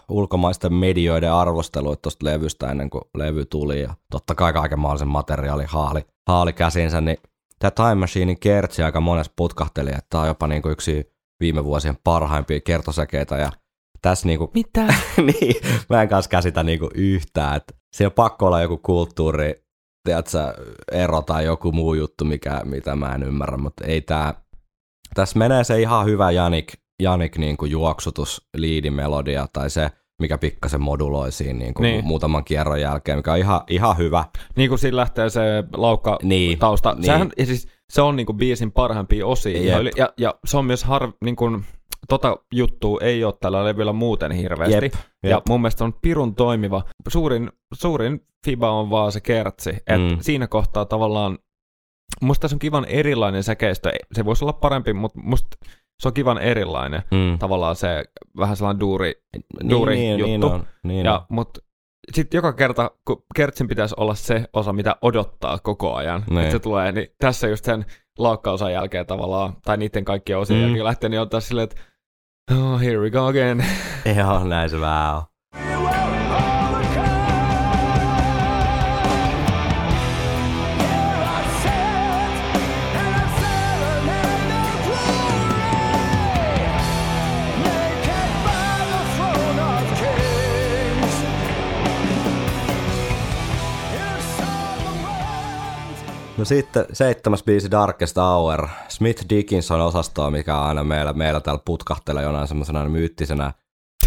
[0.09, 5.67] ulkomaisten medioiden arvosteluita tuosta levystä ennen kuin levy tuli, ja totta kai kaiken mahdollisen materiaalin
[5.67, 7.17] haali, haali käsinsä, niin
[7.59, 11.97] tämä Time Machinein kertsi aika monessa putkahteli, että tämä on jopa niinku yksi viime vuosien
[12.03, 13.51] parhaimpia kertosäkeitä, ja
[14.01, 14.93] tässä niinku Mitä?
[15.27, 15.55] niin,
[15.89, 19.53] mä en kanssa käsitä niinku yhtään, että se on pakko olla joku kulttuuri,
[20.03, 20.53] tiedätkö,
[20.91, 24.33] ero tai joku muu juttu, mikä, mitä mä en ymmärrä, mutta ei tää,
[25.13, 29.89] tässä menee se ihan hyvä Janik, Janik niinku juoksutus, liidimelodia tai se,
[30.21, 31.93] mikä pikkasen moduloi siinä niinku Niin.
[31.93, 32.05] niin.
[32.05, 34.25] muutaman kierron jälkeen, mikä on ihan, ihan hyvä.
[34.55, 35.41] Niin kuin siinä lähtee se
[35.73, 36.93] laukka Niin, tausta.
[36.93, 37.05] niin.
[37.05, 39.63] Sehän, siis, se on niinku biisin parhaimpia osia.
[39.63, 41.65] Ja, ja, ja, se on myös har, niin kuin,
[42.09, 44.75] tota juttua ei ole tällä levyllä muuten hirveästi.
[44.85, 44.93] Jep,
[45.23, 45.43] Ja jep.
[45.49, 46.83] mun mielestä on pirun toimiva.
[47.07, 49.69] Suurin, suurin fiba on vaan se kertsi.
[49.69, 50.17] Että Mm.
[50.21, 51.37] siinä kohtaa tavallaan,
[52.21, 53.91] musta tässä on kivan erilainen säkeistö.
[54.11, 55.57] Se voisi olla parempi, mutta musta
[55.99, 57.01] se on kivan erilainen.
[57.11, 57.39] Mm.
[57.39, 58.05] Tavallaan se
[58.37, 59.13] vähän sellainen duuri,
[59.69, 60.47] duuri niin, niin, juttu.
[60.47, 61.57] niin on, niin Ja, mut
[62.13, 66.39] sitten joka kerta, kun Kertsin pitäisi olla se osa, mitä odottaa koko ajan, Niin.
[66.39, 67.85] että se tulee, niin tässä just sen
[68.17, 70.61] laukkausan jälkeen tavallaan, tai niiden kaikkien osien Mm.
[70.63, 70.67] mm.
[70.67, 71.81] jälkeen lähtee, niin on taas silleen, että
[72.49, 73.65] oh, here we go again.
[74.15, 74.77] Joo, näin se
[96.39, 98.67] No sitten seitsemäs biisi Darkest Hour.
[98.87, 103.53] Smith Dickinson osastoa, mikä on aina meillä, meillä täällä putkahtelee jonain semmoisena myyttisenä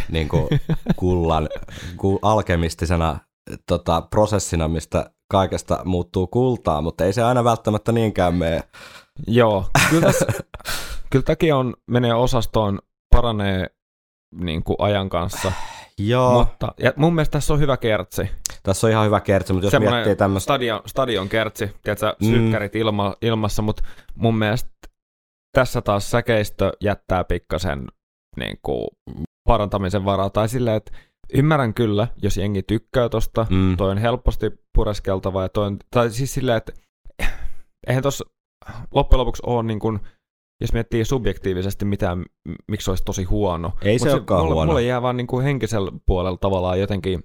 [0.08, 0.48] niin kuin
[0.96, 1.48] kullan,
[1.96, 3.18] ku, alkemistisena
[3.66, 8.62] tota, prosessina, mistä kaikesta muuttuu kultaa, mutta ei se aina välttämättä niinkään mene.
[9.26, 10.26] Joo, kyllä, tässä,
[11.10, 12.78] kyllä tämäkin on, menee osastoon,
[13.10, 13.66] paranee
[14.34, 15.52] niin kuin ajan kanssa,
[15.98, 18.30] Joo, mutta ja mun mielestä tässä on hyvä kertsi.
[18.62, 20.44] Tässä on ihan hyvä kertsi, mutta jos miettii tämmöistä...
[20.44, 22.26] stadion, stadion kertsi, tiedätkö, Mm.
[22.30, 23.82] sykkärit ilma, ilmassa, mutta
[24.14, 24.70] mun mielestä
[25.56, 27.86] tässä taas säkeistö jättää pikkasen
[28.36, 28.86] niin kuin,
[29.48, 30.30] parantamisen varaa.
[30.30, 30.92] Tai silleen, että
[31.34, 33.76] ymmärrän kyllä, jos jengi tykkää tosta, Mm.
[33.76, 36.72] toi on helposti pureskeltava ja toi on, tai siis silleen, että
[37.86, 38.24] eihän tossa
[38.94, 40.00] loppujen lopuksi ole niin kuin,
[40.60, 42.24] jos miettii subjektiivisesti mitään,
[42.70, 43.72] miksi se olisi tosi huono.
[43.82, 44.66] Ei se Mut olekaan mulle, huono.
[44.66, 47.24] Mulle jää vaan niin kuin henkisellä puolella tavallaan jotenkin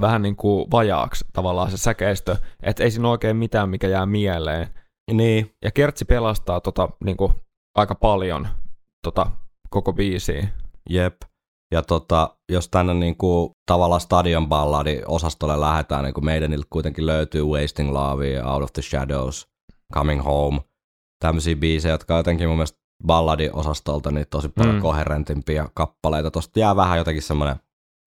[0.00, 4.68] vähän niin kuin vajaaksi tavallaan se säkeistö, että ei siinä oikein mitään, mikä jää mieleen.
[5.12, 7.32] Niin, Ja Kertsi pelastaa tota, niin kuin,
[7.74, 8.48] aika paljon
[9.04, 9.26] tota,
[9.70, 10.48] koko biisiä.
[10.90, 11.16] Jep.
[11.72, 17.42] Ja tota, jos tänne niinku, tavallaan stadion balladi osastolle lähdetään, niin kuin meidäniltä kuitenkin löytyy
[17.44, 19.48] Wasting Love, Out of the Shadows,
[19.94, 20.60] Coming Home,
[21.24, 24.80] tämmöisiä biisejä, jotka on jotenkin mun mielestä balladi-osastolta niin tosi paljon Mm.
[24.82, 26.30] koherentimpia kappaleita.
[26.30, 27.56] Tosta jää vähän jotenkin semmoinen,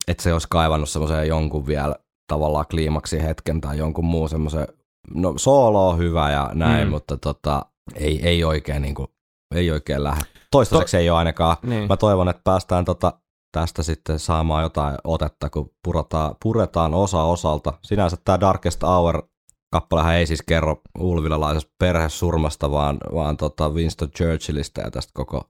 [0.07, 1.95] että se olisi kaivannut semmoisen jonkun vielä
[2.27, 4.67] tavallaan kliimaksi hetken tai jonkun muun semmoisen,
[5.13, 6.91] no soolo on hyvä ja näin, Mm.
[6.91, 9.07] mutta tota, ei, ei oikein niinku,
[9.55, 10.23] ei oikein lähde.
[10.51, 11.87] Toistaiseksi ei ole ainakaan Niin.
[11.87, 13.13] Mä toivon, että päästään tota,
[13.51, 17.73] tästä sitten saamaan jotain otetta, kun puretaan, puretaan osa osalta.
[17.83, 19.23] Sinänsä tämä Darkest Hour
[19.71, 25.49] kappalehan ei siis kerro ulvilalaisesta perhesurmasta, vaan, vaan tota Winston Churchillistä ja tästä koko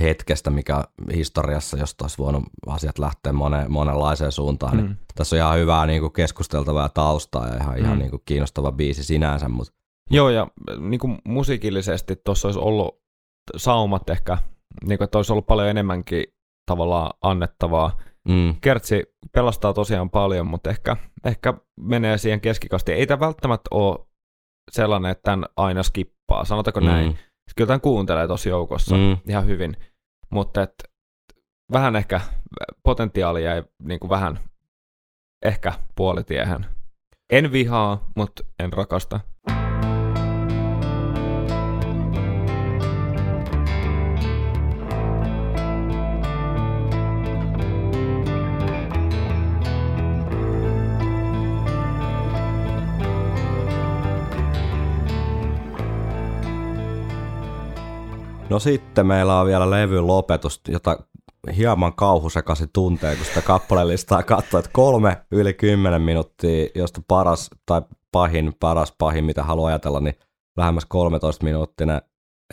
[0.00, 0.84] hetkestä, mikä
[1.14, 4.72] historiassa, josta olisi voinut asiat lähteä mone, monenlaiseen suuntaan.
[4.76, 4.80] Mm.
[4.80, 4.96] Niin Mm.
[5.14, 7.84] tässä on ihan hyvää niin kuin keskusteltavaa taustaa ja ihan, mm.
[7.84, 7.98] ihan Mm.
[7.98, 9.72] niin kuin kiinnostava biisi sinänsä, mutta
[10.10, 10.46] Joo, ja
[10.78, 13.02] niin kuin musiikillisesti tuossa olisi ollut
[13.56, 14.38] saumat ehkä,
[14.86, 16.24] niin kuin, että olisi ollut paljon enemmänkin
[16.70, 17.98] tavallaan annettavaa.
[18.28, 22.98] mm, Kertsi pelastaa tosiaan paljon, mutta ehkä, ehkä menee siihen keskikastiin.
[22.98, 23.98] Ei tämä välttämättä ole
[24.70, 27.18] sellainen, että tämän aina skippaa, sanotaanko näin.
[27.48, 29.16] Mm, Kyllä tämän kuuntelee tosi joukossa Mm.
[29.28, 29.76] ihan hyvin,
[30.30, 30.74] mutta et,
[31.72, 32.20] vähän ehkä
[32.82, 34.38] potentiaalia jäi niin kuin vähän
[35.44, 36.66] ehkä puolitiehen.
[37.32, 39.20] En vihaa, mutta en rakasta.
[58.52, 60.96] No sitten meillä on vielä levyn lopetus, jota
[61.56, 67.82] hieman kauhusekaisin tuntee, kun sitä kappalelistaa katsoo, että kolme yli kymmenen minuuttia, josta paras tai
[68.12, 70.14] pahin, paras pahin, mitä haluaa ajatella, niin
[70.56, 72.02] lähemmäs 13 minuuttinen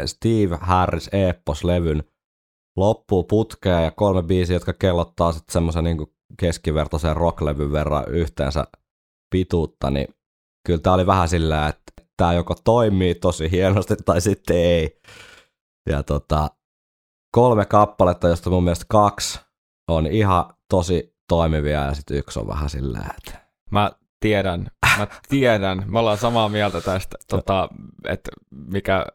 [0.05, 2.03] Steve Harris Eepos-levyn
[2.77, 5.97] loppuu putkeen ja kolme biisiä, jotka kellottaa sitten semmoisen niin
[6.39, 8.65] keskivertoisen rocklevyn verran yhteensä
[9.29, 10.07] pituutta, niin
[10.65, 11.83] kyllä tämä oli vähän sillä, että
[12.17, 14.99] tämä joko toimii tosi hienosti tai sitten ei.
[15.89, 16.49] Ja tota,
[17.31, 19.39] kolme kappaletta, josta mun mielestä kaksi
[19.87, 24.67] on ihan tosi toimivia ja sitten yksi on vähän sillä, että Mä tiedän,
[24.97, 27.69] mä tiedän, me ollaan samaa mieltä tästä, tota,
[28.07, 29.05] että mikä,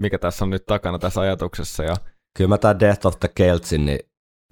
[0.00, 1.82] mikä tässä on nyt takana tässä ajatuksessa.
[1.84, 1.96] Ja,
[2.36, 3.98] kyllä mä tämän Death of the Keltsin, niin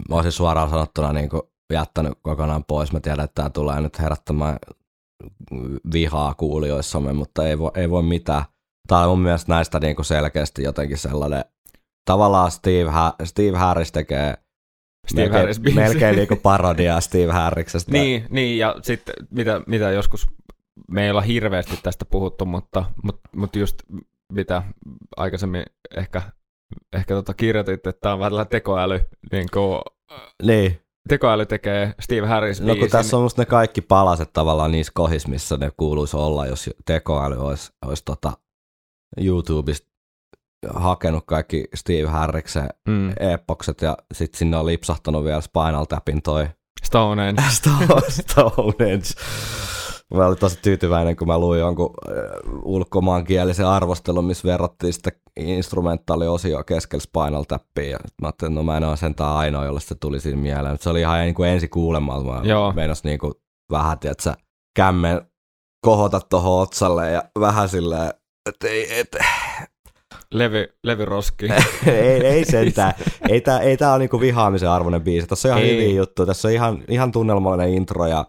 [0.09, 1.41] mä olisin suoraan sanottuna niin kuin
[1.73, 2.93] jättänyt kokonaan pois.
[2.93, 4.57] Mä tiedän, että tämä tulee nyt herättämään
[5.93, 8.43] vihaa kuulijoissamme, mutta ei voi, ei voi mitään.
[8.89, 11.45] Tämä on mun mielestä näistä niin kuin selkeästi jotenkin sellainen,
[12.05, 14.33] tavallaan Steve, ha- Steve Harris tekee
[15.07, 15.79] Steve melkein, Harris biisi.
[15.79, 17.91] melkein niin kuin parodiaa Steve Harriksesta.
[17.91, 20.27] niin, niin, ja sitten mitä, mitä joskus,
[20.91, 23.75] me ei olla hirveästi tästä puhuttu, mutta, mutta, mutta just
[24.33, 24.63] mitä
[25.17, 25.63] aikaisemmin
[25.97, 26.21] ehkä,
[26.93, 28.99] ehkä tota kirjoitit, että tämä on vähän tekoäly,
[29.31, 29.81] niin kuin,
[30.43, 30.81] niin.
[31.09, 35.29] tekoäly tekee Steve Harris No kun tässä on musta ne kaikki palaset tavallaan niissä kohdissa,
[35.29, 38.33] missä ne kuuluisi olla, jos tekoäly olisi, olisi tota
[39.17, 39.89] YouTubesta
[40.73, 46.47] hakenut kaikki Steve Harriksen mm, epokset ja sitten sinne on lipsahtanut vielä Spinal Tapin toi
[46.83, 47.41] Stonehenge.
[47.61, 49.07] Stone- Stonehenge.
[50.13, 52.13] Mä olin tosi tyytyväinen, kun mä luin jonkun äh,
[52.63, 57.97] ulkomaankielisen arvostelun, missä verrattiin sitä instrumentaaliosioa keskellä Spinal Tappia.
[58.21, 60.73] Mä ajattelin, että no mä en ole sentään ainoa, jolle se tuli siinä mieleen.
[60.73, 62.31] Mutta se oli ihan niin kuin ensi kuulemalta.
[62.31, 62.73] Mä Joo.
[63.03, 63.33] niin kuin
[63.71, 64.33] vähän, tiedätkö,
[64.75, 65.21] kämmen
[65.81, 68.13] kohota tuohon otsalle ja vähän silleen,
[68.49, 69.15] että ei, et,
[70.33, 71.45] Levy, levyroski.
[71.87, 72.93] ei, ei sentään.
[73.29, 75.27] Ei tää, ei tää ole niinku vihaamisen arvoinen biisi.
[75.27, 75.75] Tässä on ihan Ei.
[75.75, 76.25] hyviä juttuja.
[76.25, 78.25] Tässä on ihan, ihan tunnelmallinen intro ja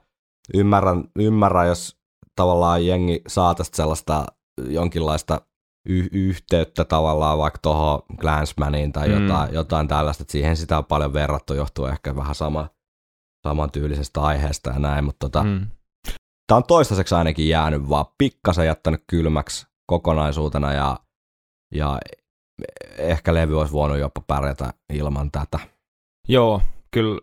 [0.54, 1.96] ymmärrän, ymmärrän, jos
[2.36, 4.26] tavallaan jengi saa tästä sellaista
[4.68, 5.40] jonkinlaista
[5.88, 9.22] y- yhteyttä tavallaan vaikka tuohon Glansmaniin tai Mm.
[9.26, 12.68] jotain, jotain tällaista, että siihen sitä on paljon verrattu, johtuu ehkä vähän sama,
[13.48, 15.42] samantyylisestä aiheesta ja näin, mutta tota.
[15.42, 15.66] Mm.
[16.46, 20.96] tämä on toistaiseksi ainakin jäänyt vaan pikkasen jättänyt kylmäksi kokonaisuutena ja,
[21.74, 21.98] ja
[22.98, 25.58] ehkä levy olisi voinut jopa pärjätä ilman tätä.
[26.28, 27.20] Joo, kyllä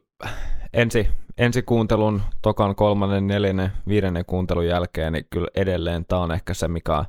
[0.74, 1.08] ensi,
[1.38, 6.68] ensi kuuntelun, tokan kolmannen, neljännen, viidennen kuuntelun jälkeen, niin kyllä edelleen tämä on ehkä se,
[6.68, 7.06] mikä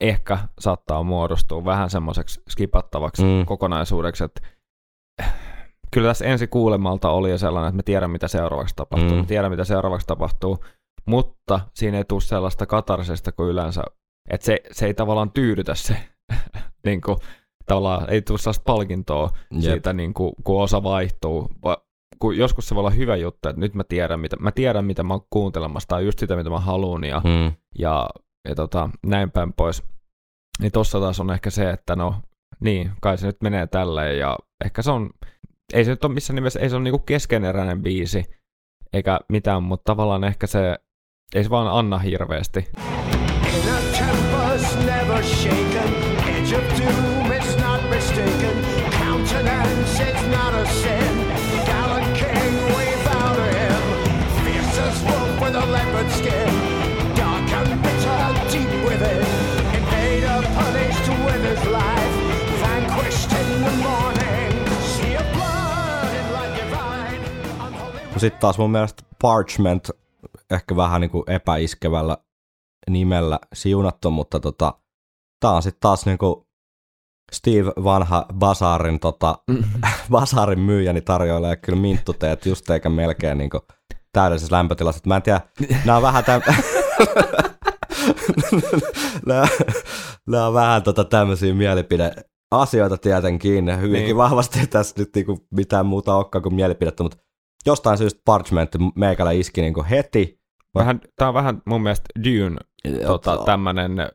[0.00, 3.46] ehkä saattaa muodostua vähän semmoiseksi skipattavaksi Mm.
[3.46, 4.40] kokonaisuudeksi, että
[5.92, 9.16] kyllä tässä ensi kuulemalta oli jo sellainen, että me tiedän, mitä seuraavaksi tapahtuu, Mm.
[9.16, 10.64] me tiedän, mitä seuraavaksi tapahtuu,
[11.06, 13.82] mutta siinä ei tule sellaista katarsista kuin yleensä,
[14.30, 15.96] että se, se ei tavallaan tyydytä se,
[16.86, 17.18] niin kuin,
[17.66, 19.62] tavallaan ei tule sellaista palkintoa Jep.
[19.62, 21.48] siitä, niin kuin, kun osa vaihtuu.
[21.64, 21.82] Va,
[22.18, 25.02] kun joskus se voi olla hyvä juttu, että nyt mä tiedän, mitä, mä tiedän, mitä
[25.02, 27.52] mä oon kuuntelemassa, tai just sitä, mitä mä haluan, ja, Mm.
[27.78, 28.08] ja,
[28.48, 29.82] ja tota, näin päin pois.
[30.60, 32.14] Niin tossa taas on ehkä se, että no,
[32.60, 35.10] niin, kai se nyt menee tälleen, ja ehkä se on,
[35.72, 38.24] ei se nyt ole missään nimessä, ei se ole niinku keskeneräinen biisi,
[38.92, 40.78] eikä mitään, mutta tavallaan ehkä se,
[41.34, 42.68] ei se vaan anna hirveästi.
[43.58, 45.88] Inner temper's never shaken.
[46.34, 48.56] Edge of doom is not mistaken.
[48.92, 51.14] Countenance is not a sin.
[51.66, 53.82] Gallant king without him.
[54.44, 56.52] Fierce as wolf with a leopard skin.
[57.16, 59.26] Dark and bitter deep within.
[59.76, 62.14] Invader punished with his life.
[62.62, 64.52] Vanquished in the morning.
[65.34, 67.20] Blood in divine.
[68.18, 69.90] Sitten taas mun mielestä Parchment
[70.50, 72.16] ehkä vähän niin kuin epäiskevällä
[72.88, 74.74] nimellä siunattu, mutta tota,
[75.40, 76.48] tää on sitten taas niin kuin
[77.32, 79.38] Steve vanha Basarin, tota,
[80.10, 83.62] Basarin myyjäni tarjoilee kyllä minttuteet just eikä melkein niin kuin
[84.12, 85.00] täydellisessä lämpötilassa.
[85.06, 85.40] Mä en tiedä,
[85.84, 86.42] nämä on vähän täm...
[89.26, 89.46] nämä,
[90.28, 92.14] nämä on vähän tota tämmöisiä mielipide
[92.50, 94.04] asioita tietenkin, hyvinkin niin.
[94.04, 94.16] Niin.
[94.16, 97.18] vahvasti tässä nyt niinku mitään muuta olekaan kuin mielipidettä, mutta
[97.66, 100.38] jostain syystä Parchment meikällä iski niinku heti.
[100.74, 102.56] Vähän, tää on vähän mun mielestä Dune,
[103.06, 104.06] tota, Tota, tämmönen ö,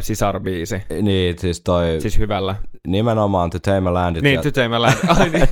[0.00, 0.82] sisarbiisi.
[1.02, 2.02] Niin, siis toi siis...
[2.02, 2.54] Siis hyvällä.
[2.88, 4.22] nimenomaan To Tame a Landit.
[4.22, 4.92] Niin, ja- tyteimellä.
[5.18, 5.48] Ai niin.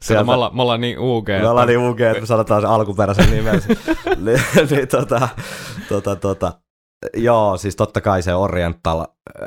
[0.00, 0.24] Sieltä-.
[0.24, 1.28] Me, ollaan, me ollaan niin UG.
[1.28, 3.62] Me ollaan niin UG, että me sanotaan se alkuperäisen nimen.
[4.24, 5.28] niin, niin, tota,
[5.88, 6.52] tota, tota,
[7.16, 9.04] joo, siis totta kai se Oriental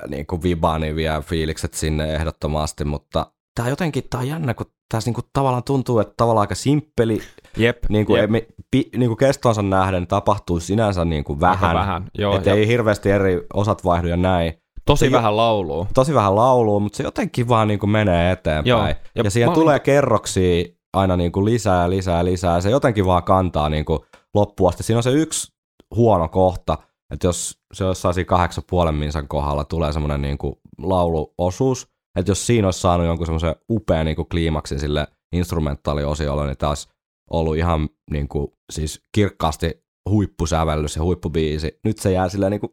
[0.07, 4.65] niin kuin viba, niin vie fiilikset sinne ehdottomasti, mutta tää jotenkin, tää on jännä, kun
[4.91, 7.19] tässä niin kuin tavallaan tuntuu, että tavallaan aika simppeli,
[7.57, 8.29] Jep, niin kuin, jep.
[8.29, 12.07] emi, pi, niin kuin kestonsa nähden tapahtuu sinänsä niin kuin Aika vähän, vähän.
[12.17, 14.53] Joo, että ja ei hirveästi eri osat vaihdu ja näin.
[14.85, 15.85] tosi se- vähän laulua.
[15.93, 18.69] Tosi vähän laulua, mutta se jotenkin vaan niin kuin menee eteenpäin.
[18.69, 20.65] Joo, Ja, ja siihen tulee olin- kerroksia
[20.97, 22.61] aina niin kuin lisää, lisää, lisää.
[22.61, 23.99] Se jotenkin vaan kantaa niin kuin
[24.33, 24.83] loppuun asti.
[24.83, 25.53] Siinä on se yksi
[25.95, 26.77] huono kohta,
[27.13, 31.87] että jos se jossain siinä kahdeksan puolen minsan kohdalla tulee semmoinen niin kuin lauluosuus,
[32.19, 36.87] että jos siinä olisi saanut jonkun semmoisen upean niin kuin kliimaksin sille instrumentaaliosiolle, niin taas
[37.31, 41.79] ollut ihan niin kuin, siis kirkkaasti huippusävellys ja huippubiisi.
[41.83, 42.71] Nyt se jää silleen niin kuin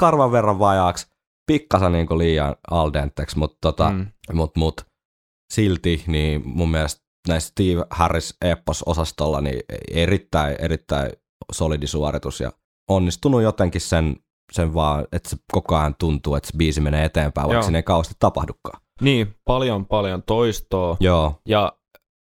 [0.00, 1.06] karvan verran vajaaksi,
[1.46, 4.06] pikkasen niin kuin liian al denteksi, mutta tota, Mm.
[4.32, 4.80] mut, mut,
[5.52, 11.10] silti niin mun mielestä näissä Steve Harris Epos-osastolla niin erittäin, erittäin
[11.52, 12.52] solidi suoritus ja
[12.90, 14.16] onnistunut jotenkin sen,
[14.52, 17.62] sen vaan, että se koko ajan tuntuu, että se biisi menee eteenpäin, vaikka Joo.
[17.62, 18.80] siinä ei kauheasti tapahdukaan.
[19.00, 20.96] Niin, paljon paljon toistoa.
[21.00, 21.72] Joo, Ja,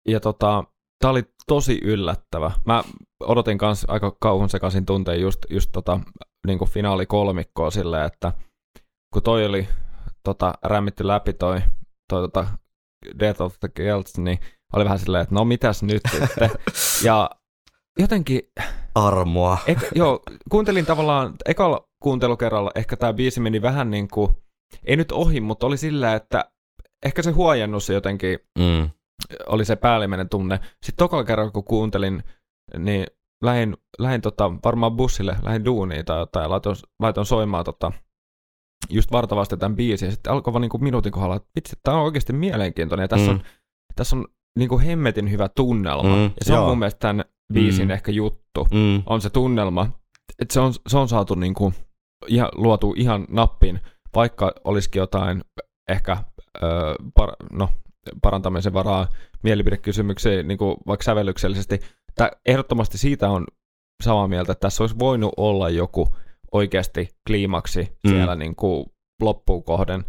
[0.09, 0.65] ja tota,
[0.99, 2.51] tää oli tosi yllättävä.
[2.65, 2.85] Mä
[3.21, 6.01] odotin kans aika kauhun sekaisin tunteen just, just tota,
[6.47, 8.33] niin kuin finaalikolmikkoa silleen, että
[9.13, 9.69] kun toi oli
[10.23, 11.61] tota, rämmitty läpi toi,
[12.09, 12.47] toi tota,
[13.19, 14.39] Death of the Celts, niin
[14.73, 16.51] oli vähän silleen, että no mitäs nyt sitten.
[17.07, 17.31] ja
[17.99, 18.41] jotenkin,
[18.95, 19.59] armoa.
[19.67, 20.21] ek, joo,
[20.51, 24.33] kuuntelin tavallaan, ekalla kuuntelukerralla ehkä tämä biisi meni vähän niin kuin,
[24.85, 26.45] ei nyt ohi, mutta oli sillä, että
[27.05, 28.91] ehkä se huojennus jotenkin Mm.
[29.47, 30.61] Oli se päällimmäinen tunne.
[30.83, 32.23] Sitten tokalla kerralla, kun kuuntelin,
[32.79, 33.07] niin
[33.43, 37.93] lähin, lähin tota, varmaan bussille, lähin duuniin tai jotain, ja laitoin, laitoin soimaan tota,
[38.91, 42.05] just vartavasti tämän biisin, ja sitten alkoi vaan niinku minuutin kohdalla, että vitsi, tämä on
[42.05, 43.39] oikeasti mielenkiintoinen, ja tässä Mm.
[43.39, 43.43] on,
[43.97, 44.25] tässä on
[44.59, 46.63] niinku hemmetin hyvä tunnelma, Mm, ja se joo.
[46.63, 47.91] on mun mielestä tämän biisin Mm.
[47.91, 49.03] ehkä juttu, Mm.
[49.07, 49.89] on se tunnelma,
[50.39, 51.73] että se on, se on saatu niinku
[52.27, 53.81] ihan, luotu ihan nappiin,
[54.15, 55.45] vaikka olisikin jotain
[55.89, 56.17] ehkä
[56.63, 57.69] ö, par, no,
[58.23, 59.09] parantamisen varaa
[59.43, 61.81] mielipidekysymyksiä, niin kuin vaikka sävellyksellisesti.
[62.15, 63.45] Tää, ehdottomasti siitä on
[64.03, 66.09] samaa mieltä, että tässä olisi voinut olla joku
[66.53, 68.11] oikeasti kliimaksi Mm.
[68.11, 68.87] siellä niin kuin
[69.23, 70.05] loppuun kohden.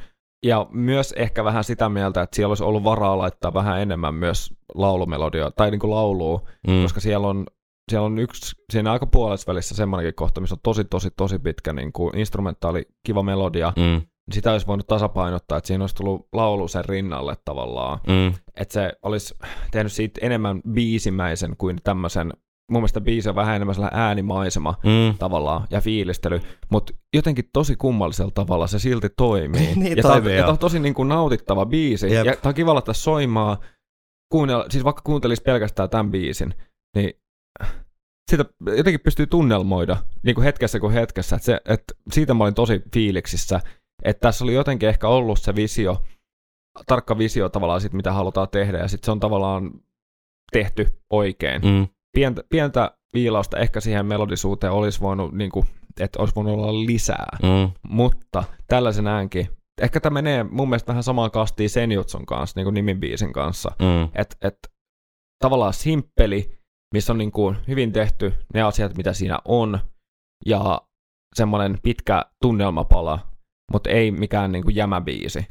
[0.45, 4.53] Ja myös ehkä vähän sitä mieltä, että siellä olisi ollut varaa laittaa vähän enemmän myös
[4.75, 6.81] laulumelodia tai niin kuin laulua, Mm.
[6.81, 7.45] koska siellä on
[7.91, 11.73] siellä on yksi, siinä aika puolessa välissä semmoinenkin kohta, missä on tosi, tosi, tosi pitkä
[11.73, 13.73] niin kuin instrumentaali, kiva melodia.
[13.77, 17.99] Mm, Sitä olisi voinut tasapainottaa, että siinä olisi tullut laulu sen rinnalle tavallaan.
[18.07, 19.35] mm, Että se olisi
[19.71, 22.33] tehnyt siitä enemmän biisimäisen kuin tämmöisen,
[22.71, 25.17] mun mielestä biisi on vähän enemmän sellainen äänimaisema mm.
[25.17, 29.75] tavallaan ja fiilistely, mutta jotenkin tosi kummallisella tavalla se silti toimii.
[29.75, 32.13] Niin ja tämä toimii, tää on tosi niin kuin nautittava biisi.
[32.13, 32.25] Jep.
[32.25, 33.57] Ja tämä on kiva laittaa soimaan,
[34.31, 36.53] kuunnella, siis vaikka kuuntelisi pelkästään tämän biisin,
[36.95, 37.13] niin
[38.31, 38.45] siitä
[38.77, 41.35] jotenkin pystyy tunnelmoida niin kuin hetkessä kuin hetkessä.
[41.35, 43.59] Et se, et siitä mä olin tosi fiiliksissä,
[44.03, 46.01] että tässä oli jotenkin ehkä ollut se visio,
[46.87, 49.71] tarkka visio tavallaan siitä, mitä halutaan tehdä, ja sitten se on tavallaan
[50.51, 51.87] tehty oikein Mm.
[52.15, 55.65] pientä, pientä viilausta ehkä siihen melodisuuteen olisi voinut, niin kuin,
[55.99, 57.37] että olisi voinut olla lisää.
[57.43, 57.71] Mm.
[57.89, 59.47] Mutta tällaisen äänkin,
[59.81, 63.71] ehkä tämä menee mun mielestä vähän samaan kastiin Senjutsun kanssa, niin kuin Nimin biisin kanssa.
[63.79, 64.03] Mm.
[64.03, 64.57] Että et,
[65.43, 66.59] tavallaan simppeli,
[66.93, 69.79] missä on niin kuin hyvin tehty ne asiat, mitä siinä on,
[70.45, 70.81] ja
[71.35, 73.19] semmoinen pitkä tunnelmapala,
[73.71, 75.47] mutta ei mikään niin kuin jämäbiisi.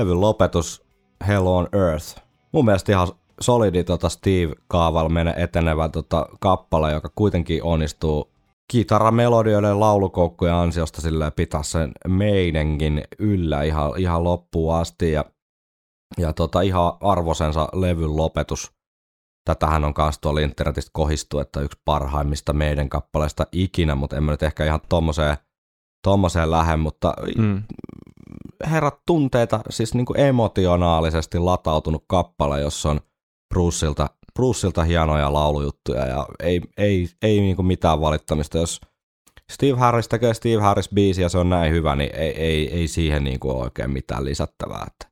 [0.00, 0.82] Levyn lopetus
[1.26, 2.22] Hell on Earth.
[2.52, 3.08] Mun mielestä ihan
[3.40, 8.32] solidi tota Steve Kaaval menee etenevä tota kappale, joka kuitenkin onnistuu
[8.72, 15.24] kitaramelodioiden laulukoukkujen ansiosta sillä pitää sen meidänkin yllä ihan, ihan loppuun asti ja,
[16.18, 18.72] ja tota, ihan arvosensa levyn lopetus.
[19.44, 24.30] Tätähän on kans tuolla internetistä kohistu, että yksi parhaimmista meidän kappaleista ikinä, mutta en mä
[24.30, 25.36] nyt ehkä ihan tommoseen,
[26.04, 27.62] tommoseen lähde, mutta Mm.
[28.70, 33.00] Herrat tunteita, siis niin kuin emotionaalisesti latautunut kappale, jossa on
[33.54, 38.58] Bruceilta, Bruceilta hienoja laulujuttuja ja ei, ei, ei niin kuin mitään valittamista.
[38.58, 38.80] Jos
[39.52, 42.88] Steve Harris tekee Steve Harris biisi ja se on näin hyvä, niin ei, ei, ei
[42.88, 44.86] siihen niin kuin oikein mitään lisättävää.
[44.86, 45.10] Että.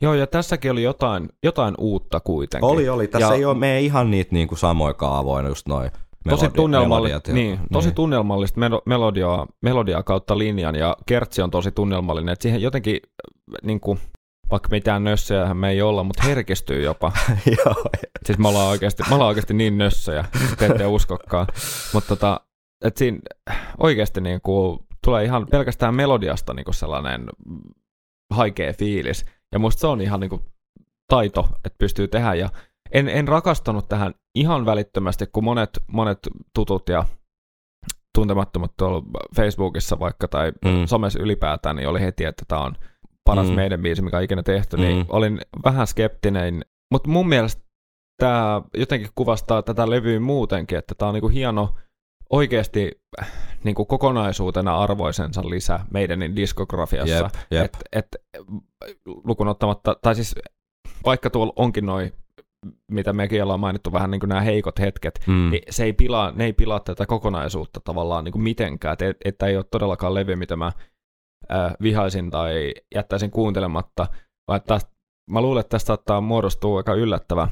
[0.00, 2.70] Joo, ja tässäkin oli jotain, jotain uutta kuitenkin.
[2.70, 3.08] Oli, oli.
[3.08, 5.90] Tässä Ja- ei ole mene ihan niitä niin kuin samoja kaavoja, just noin
[6.30, 11.72] tosi, melodi- tunnelmallista, niin, tosi tunnelmallista melo- melodiaa, melodiaa kautta linjan, ja kertsi on tosi
[11.72, 13.00] tunnelmallinen, että siihen jotenkin,
[13.62, 13.98] niin kuin,
[14.50, 17.12] vaikka mitään nössejähän me ei olla, mutta herkistyy jopa.
[17.64, 17.84] Joo,
[18.26, 20.24] siis me ollaan oikeasti, me ollaan oikeasti niin nössejä,
[20.58, 21.46] te ette uskokkaan.
[21.94, 22.40] Mutta tota,
[22.84, 23.18] et siinä
[23.78, 27.26] oikeasti niin kuin, tulee ihan pelkästään melodiasta niin kuin sellainen
[28.30, 29.24] haikea fiilis.
[29.52, 30.42] Ja musta se on ihan niin kuin,
[31.08, 32.34] taito, että pystyy tehdä.
[32.34, 32.48] Ja
[32.92, 36.18] en, en rakastanut tähän ihan välittömästi, kun monet, monet
[36.54, 37.04] tutut ja
[38.14, 39.02] tuntemattomat tuolla
[39.36, 40.86] Facebookissa vaikka tai Mm.
[40.86, 42.74] somessa ylipäätään, niin oli heti, että tämä on
[43.24, 43.54] paras Mm.
[43.54, 45.04] meidän biisi, mikä on ikinä tehty, niin Mm.
[45.08, 46.64] olin vähän skeptinen.
[46.92, 47.62] Mutta mun mielestä
[48.18, 51.74] tämä jotenkin kuvastaa tätä levyä muutenkin, että tämä on niinku hieno
[52.30, 52.90] oikeasti
[53.64, 57.14] niinku kokonaisuutena arvoisensa lisä meidän diskografiassa.
[57.14, 57.64] Jep, jep.
[57.64, 58.06] Et, et,
[59.24, 60.34] lukun ottamatta, tai siis
[61.04, 62.12] vaikka tuolla onkin noin,
[62.90, 65.50] mitä mekin ollaan mainittu vähän niin kuin nämä heikot hetket, Mm.
[65.50, 69.46] niin se ei pilaa, ne ei pilaa tätä kokonaisuutta tavallaan niin kuin mitenkään, että, että
[69.46, 70.66] ei ole todellakaan levy, mitä mä
[71.52, 74.06] äh, vihaisin tai jättäisin kuuntelematta,
[74.48, 74.80] vaan että
[75.30, 77.48] mä luulen, että tästä saattaa muodostua aika yllättävä,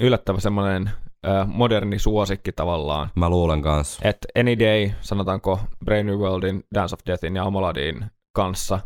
[0.00, 0.90] yllättävä semmoinen
[1.26, 4.08] äh, moderni suosikki tavallaan, Mä luulen kanssa.
[4.08, 8.04] että Any Day, sanotaanko Brain New Worldin, Dance of Deathin ja Amoladin
[8.36, 8.80] kanssa,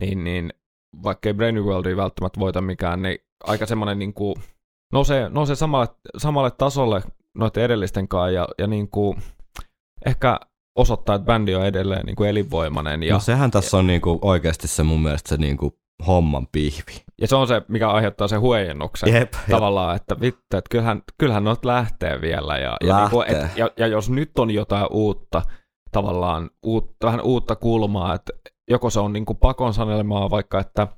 [0.00, 0.52] niin, niin
[1.02, 4.34] vaikka ei Brain New Worldia välttämättä voita mikään, niin aika semmoinen niin kuin,
[4.92, 7.02] nousee, nousee samalle, samalle tasolle
[7.34, 9.22] noiden edellisten kanssa ja, ja niin kuin,
[10.06, 10.40] ehkä
[10.78, 13.02] osoittaa, että bändi on edelleen niin kuin elinvoimainen.
[13.02, 17.04] Ja, no sehän tässä on niinku oikeasti se mun mielestä se niinku homman pihvi.
[17.20, 19.14] ja se on se, mikä aiheuttaa sen huojennuksen.
[19.14, 22.58] Jep, tavallaan, että vittu, että kyllähän, kyllähän noit lähtee vielä.
[22.58, 23.02] Ja, ja, Lähtee.
[23.02, 25.42] niin kuin, et, ja, ja jos nyt on jotain uutta,
[25.92, 28.32] tavallaan uutta, vähän uutta kulmaa, että
[28.70, 30.88] joko se on niin kuin pakon sanelemaa vaikka, että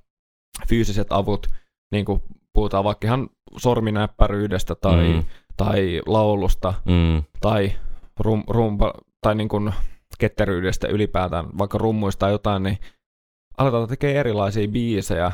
[0.68, 1.47] fyysiset avut,
[1.93, 2.22] niin kuin
[2.57, 5.25] puhutaan vaikka ihan sorminäppäryydestä tai, Mm.
[5.57, 7.23] tai laulusta Mm.
[7.41, 7.73] tai
[8.21, 9.73] rum, rumpa, tai niin kuin
[10.19, 12.79] ketteryydestä ylipäätään, vaikka rummuista tai jotain, niin
[13.59, 15.33] aletaan tekemään erilaisia biisejä.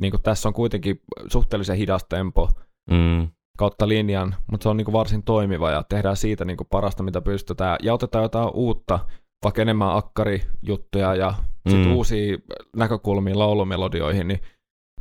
[0.00, 1.00] Niin kuin tässä on kuitenkin
[1.32, 2.48] suhteellisen hidas tempo
[2.90, 3.28] Mm.
[3.58, 7.02] kautta linjan, mutta se on niin kuin varsin toimiva ja tehdään siitä niin kuin parasta,
[7.02, 7.76] mitä pystytään.
[7.82, 8.98] Ja otetaan jotain uutta,
[9.44, 11.34] vaikka enemmän akkarijuttuja ja
[11.68, 11.94] sit Mm.
[11.94, 12.38] uusia
[12.76, 14.40] näkökulmia laulumelodioihin, niin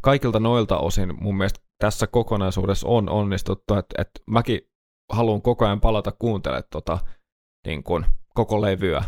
[0.04, 4.62] kaikilta noilta osin mun mielestä tässä kokonaisuudessa on onnistuttu, että, että mäkin
[5.12, 7.00] haluan koko ajan palata kuuntelemaan tota,
[7.68, 9.04] niin kuin koko levyä.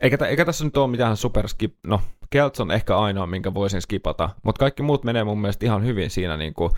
[0.00, 1.74] Eikä, eikä tässä nyt ole mitään superskip...
[1.86, 2.00] No,
[2.30, 6.10] Kelts on ehkä ainoa, minkä voisin skipata, mutta kaikki muut menee mun mielestä ihan hyvin
[6.10, 6.70] siinä, niin kuin,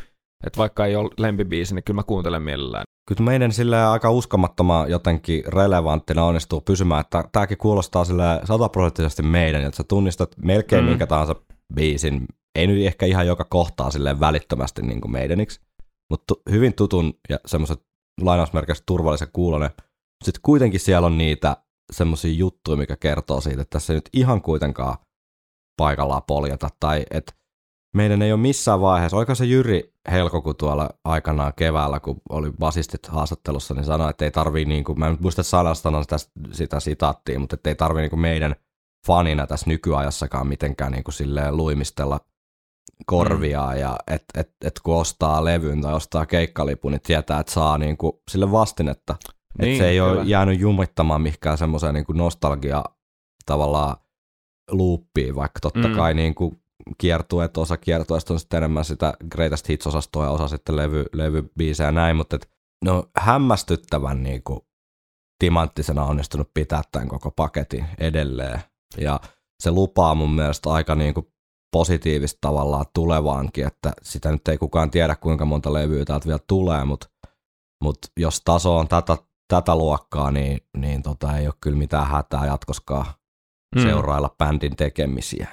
[0.47, 2.85] että vaikka ei ole lempibiisi, niin kyllä mä kuuntelen mielellään.
[3.09, 9.65] Kyllä meidän sille aika uskomattoman jotenkin relevanttina onnistuu pysymään, että tämäkin kuulostaa sille sataprosenttisesti meidän,
[9.65, 10.89] että sä tunnistat melkein mm.
[10.89, 11.35] minkä tahansa
[11.75, 15.61] biisin, ei nyt ehkä ihan joka kohtaa silleen välittömästi niin kuin meidäniksi,
[16.11, 17.83] mutta hyvin tutun ja semmoiset
[18.21, 19.71] lainausmerkeissä turvallisen kuulonen.
[20.25, 21.57] Sitten kuitenkin siellä on niitä
[21.93, 24.97] semmoisia juttuja, mikä kertoo siitä, että tässä ei nyt ihan kuitenkaan
[25.77, 27.33] paikallaan poljeta, tai että
[27.97, 32.51] meidän ei ole missään vaiheessa, oliko se Jyri Helko, kun tuolla aikanaan keväällä, kun oli
[32.59, 36.17] basistit haastattelussa, niin sanoi, että ei tarvii, niin kuin, mä en muista sanastana sitä,
[36.53, 38.57] sitä sitaattia, mutta että ei tarvii niin kuin meidän
[39.07, 42.21] fanina tässä nykyajassakaan mitenkään niin kuin silleen luimistella
[43.07, 43.81] korvia mm.
[43.81, 47.97] ja että et, et kun ostaa levyn tai ostaa keikkalipun, niin tietää, että saa niin
[47.97, 49.17] kuin sille vastinetta.
[49.59, 50.13] Niin, että se ei kyllä.
[50.13, 52.85] ole jäänyt jumittamaan mihinkään semmoiseen niin nostalgia
[53.47, 53.97] tavallaan
[54.71, 55.95] luuppiin, vaikka totta Mm.
[55.97, 56.63] kai niin kuin
[56.99, 61.93] kiertueet, osa kiertueesta on sitten enemmän sitä Greatest Hits-osastoa ja osa sitten levy, levybiisejä ja
[61.93, 62.51] näin, mutta et,
[62.85, 64.61] ne on hämmästyttävän niin kuin
[65.39, 68.61] timanttisena onnistunut pitää tämän koko paketin edelleen.
[68.99, 69.21] Ja
[69.63, 71.32] se lupaa mun mielestä aika niin kuin
[71.73, 76.85] positiivista tavallaan tulevaankin, että sitä nyt ei kukaan tiedä kuinka monta levyä täältä vielä tulee,
[76.85, 77.07] mutta,
[77.85, 79.17] mutta jos taso on tätä,
[79.49, 83.07] tätä luokkaa, niin, niin tota, ei ole kyllä mitään hätää jatkoskaan
[83.77, 83.83] mm.
[83.83, 85.49] seurailla bändin tekemisiä.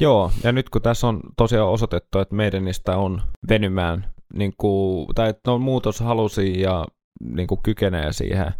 [0.00, 5.06] Joo, ja nyt kun tässä on tosiaan osoitettu, että meidän niistä on venymään, niin kuin,
[5.14, 6.86] tai että on muutoshalusia ja
[7.20, 8.52] niin kuin kykenee siihen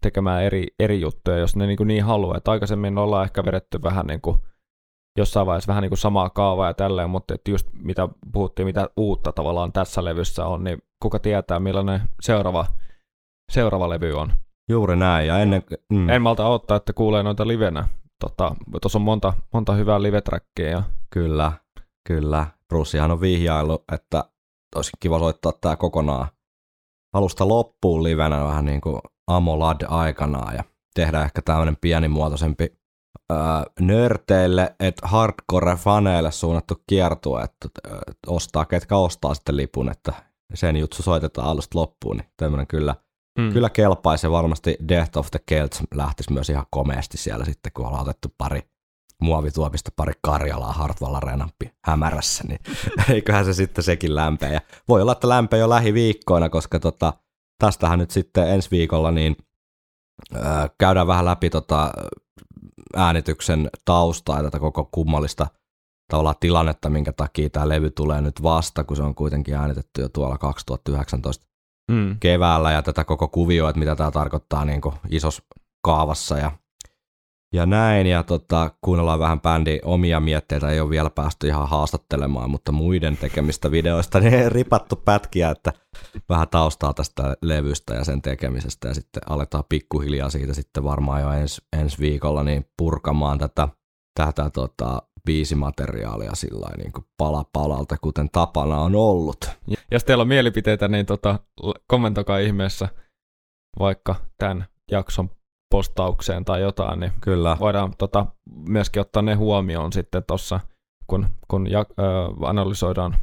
[0.00, 2.36] tekemään eri, eri juttuja, jos ne niin, kuin niin haluaa.
[2.36, 4.38] Että aikaisemmin ollaan ehkä vedetty vähän niin kuin,
[5.18, 8.88] jossain vaiheessa vähän niin kuin samaa kaavaa ja tälleen, mutta että just mitä puhuttiin, mitä
[8.96, 12.66] uutta tavallaan tässä levyssä on, niin kuka tietää millainen seuraava,
[13.52, 14.32] seuraava levy on.
[14.68, 15.62] Juuri näin, ja ennen...
[15.92, 16.08] Mm.
[16.08, 17.88] En malta odottaa, että kuulee noita livenä.
[18.20, 20.82] Tuossa tota, on monta, monta hyvää live-trackia ja
[21.14, 21.52] Kyllä,
[22.08, 22.46] kyllä.
[22.68, 24.24] Brucehan on vihjailu, että
[24.76, 26.28] olisi kiva soittaa tämä kokonaan
[27.12, 32.78] alusta loppuun livenä vähän niin kuin Amolad aikanaan ja tehdä ehkä tämmöinen pienimuotoisempi
[33.30, 37.68] ää, nörteille, että hardcore-faneille suunnattu kiertue, että
[38.26, 40.12] ostaa, ketkä ostaa sitten lipun, että
[40.54, 42.94] sen jutsu soitetaan alusta loppuun, niin tämmöinen kyllä,
[43.38, 43.52] mm.
[43.52, 47.86] kyllä kelpaisi ja varmasti Death of the Celts lähtisi myös ihan komeasti siellä sitten, kun
[47.86, 48.62] ollaan otettu pari
[49.22, 52.60] muovituopista pari Karjalaa Hartwall Areenampi hämärässä, niin
[53.14, 54.52] eiköhän se sitten sekin lämpeä.
[54.52, 57.12] Ja voi olla, että lämpeä jo lähiviikkoina, koska tota,
[57.58, 59.36] tästähän nyt sitten ensi viikolla niin
[60.34, 61.92] ää, käydään vähän läpi tota
[62.96, 65.46] äänityksen taustaa ja tätä koko kummallista
[66.10, 70.08] tavallaan tilannetta, minkä takia tämä levy tulee nyt vasta, kun se on kuitenkin äänitetty jo
[70.08, 71.46] tuolla 2019
[71.90, 72.16] Mm.
[72.20, 74.80] keväällä ja tätä koko kuvioa, että mitä tämä tarkoittaa niin
[75.10, 75.42] isossa
[75.84, 76.50] kaavassa ja,
[77.54, 78.06] ja näin.
[78.06, 83.16] Ja tota, kuunnellaan vähän bändin omia mietteitä, ei ole vielä päästy ihan haastattelemaan, mutta muiden
[83.16, 85.72] tekemistä videoista niin ripattu pätkiä, että
[86.28, 91.32] vähän taustaa tästä levystä ja sen tekemisestä ja sitten aletaan pikkuhiljaa siitä sitten varmaan jo
[91.32, 93.68] ensi, ensi viikolla niin purkamaan tätä,
[94.14, 99.50] tätä tota, biisimateriaalia sillä niin kuin pala palalta, kuten tapana on ollut.
[99.66, 101.38] Ja jos teillä on mielipiteitä, niin tota,
[101.86, 102.88] kommentoikaa ihmeessä
[103.78, 105.30] vaikka tämän jakson
[105.74, 107.56] postaukseen tai jotain, niin Kyllä.
[107.60, 108.26] voidaan tota,
[108.68, 110.60] myöskin ottaa ne huomioon sitten tuossa,
[111.06, 112.02] kun, kun ja, ö,
[112.42, 113.16] analysoidaan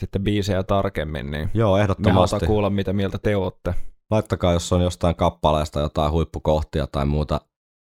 [0.00, 2.34] sitten biisejä tarkemmin, niin Joo, me ehdottomasti.
[2.34, 3.74] halutaan kuulla, mitä mieltä te olette.
[4.10, 7.40] Laittakaa, jos on jostain kappaleesta jotain huippukohtia tai muuta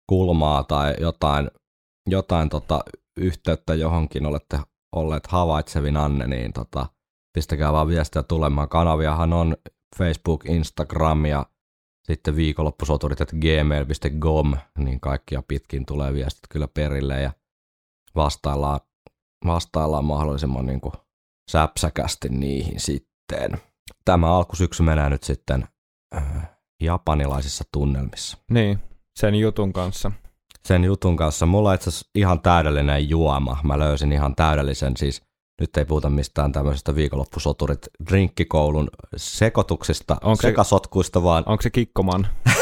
[0.09, 1.51] kulmaa tai jotain,
[2.09, 2.83] jotain tota
[3.17, 4.59] yhteyttä johonkin olette
[4.95, 6.85] olleet havaitsevinanne, niin tota,
[7.37, 8.69] pistäkää vaan viestiä tulemaan.
[8.69, 9.57] Kanaviahan on
[9.97, 11.45] Facebook, Instagram ja
[12.11, 17.31] sitten viikonloppusoturit, että gmail.com, niin kaikkia pitkin tulee viestit kyllä perille ja
[18.15, 18.79] vastaillaan,
[19.45, 20.93] vastaillaan mahdollisimman niin kuin
[21.51, 23.51] säpsäkästi niihin sitten.
[24.05, 25.67] Tämä alkusyksy menee nyt sitten
[26.15, 26.49] äh,
[26.81, 28.37] japanilaisissa tunnelmissa.
[28.51, 28.79] Niin,
[29.15, 30.11] sen jutun kanssa.
[30.65, 33.57] Sen jutun kanssa mulla on itse asiassa ihan täydellinen juoma.
[33.63, 35.21] Mä löysin ihan täydellisen, siis
[35.61, 42.27] nyt ei puhuta mistään tämmöisestä viikonloppusoturit drinkkikoulun sekoituksista, Onko se- sekasotkuista, vaan, Onko se Kikkoman?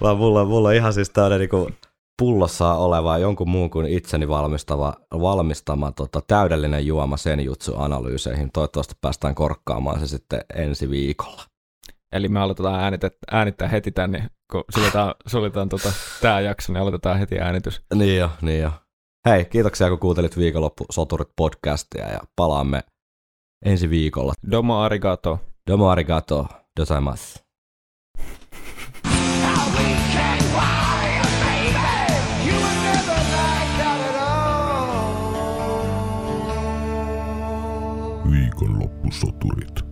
[0.00, 1.70] vaan mulla, mulla on ihan siis tämmöinen niinku
[2.18, 8.50] pullossa oleva jonkun muun kuin itseni valmistava, valmistama tota, täydellinen juoma sen jutsu-analyyseihin.
[8.52, 11.42] Toivottavasti päästään korkkaamaan se sitten ensi viikolla.
[12.12, 17.18] Eli me aloitetaan äänittää, äänittää heti tänne, kun suljetaan, suljetaan tota, tämä jakso, niin aloitetaan
[17.18, 17.80] heti äänitys.
[17.94, 18.70] Niin jo, niin jo.
[19.28, 22.80] Hei, kiitoksia kun kuuntelit viikonloppu Soturit podcastia ja palaamme
[23.64, 24.32] ensi viikolla.
[24.50, 25.38] Domo arigato.
[25.70, 26.46] Domo arigato.
[26.80, 27.38] Dosaimasu.
[38.30, 39.83] Viikonloppusoturit.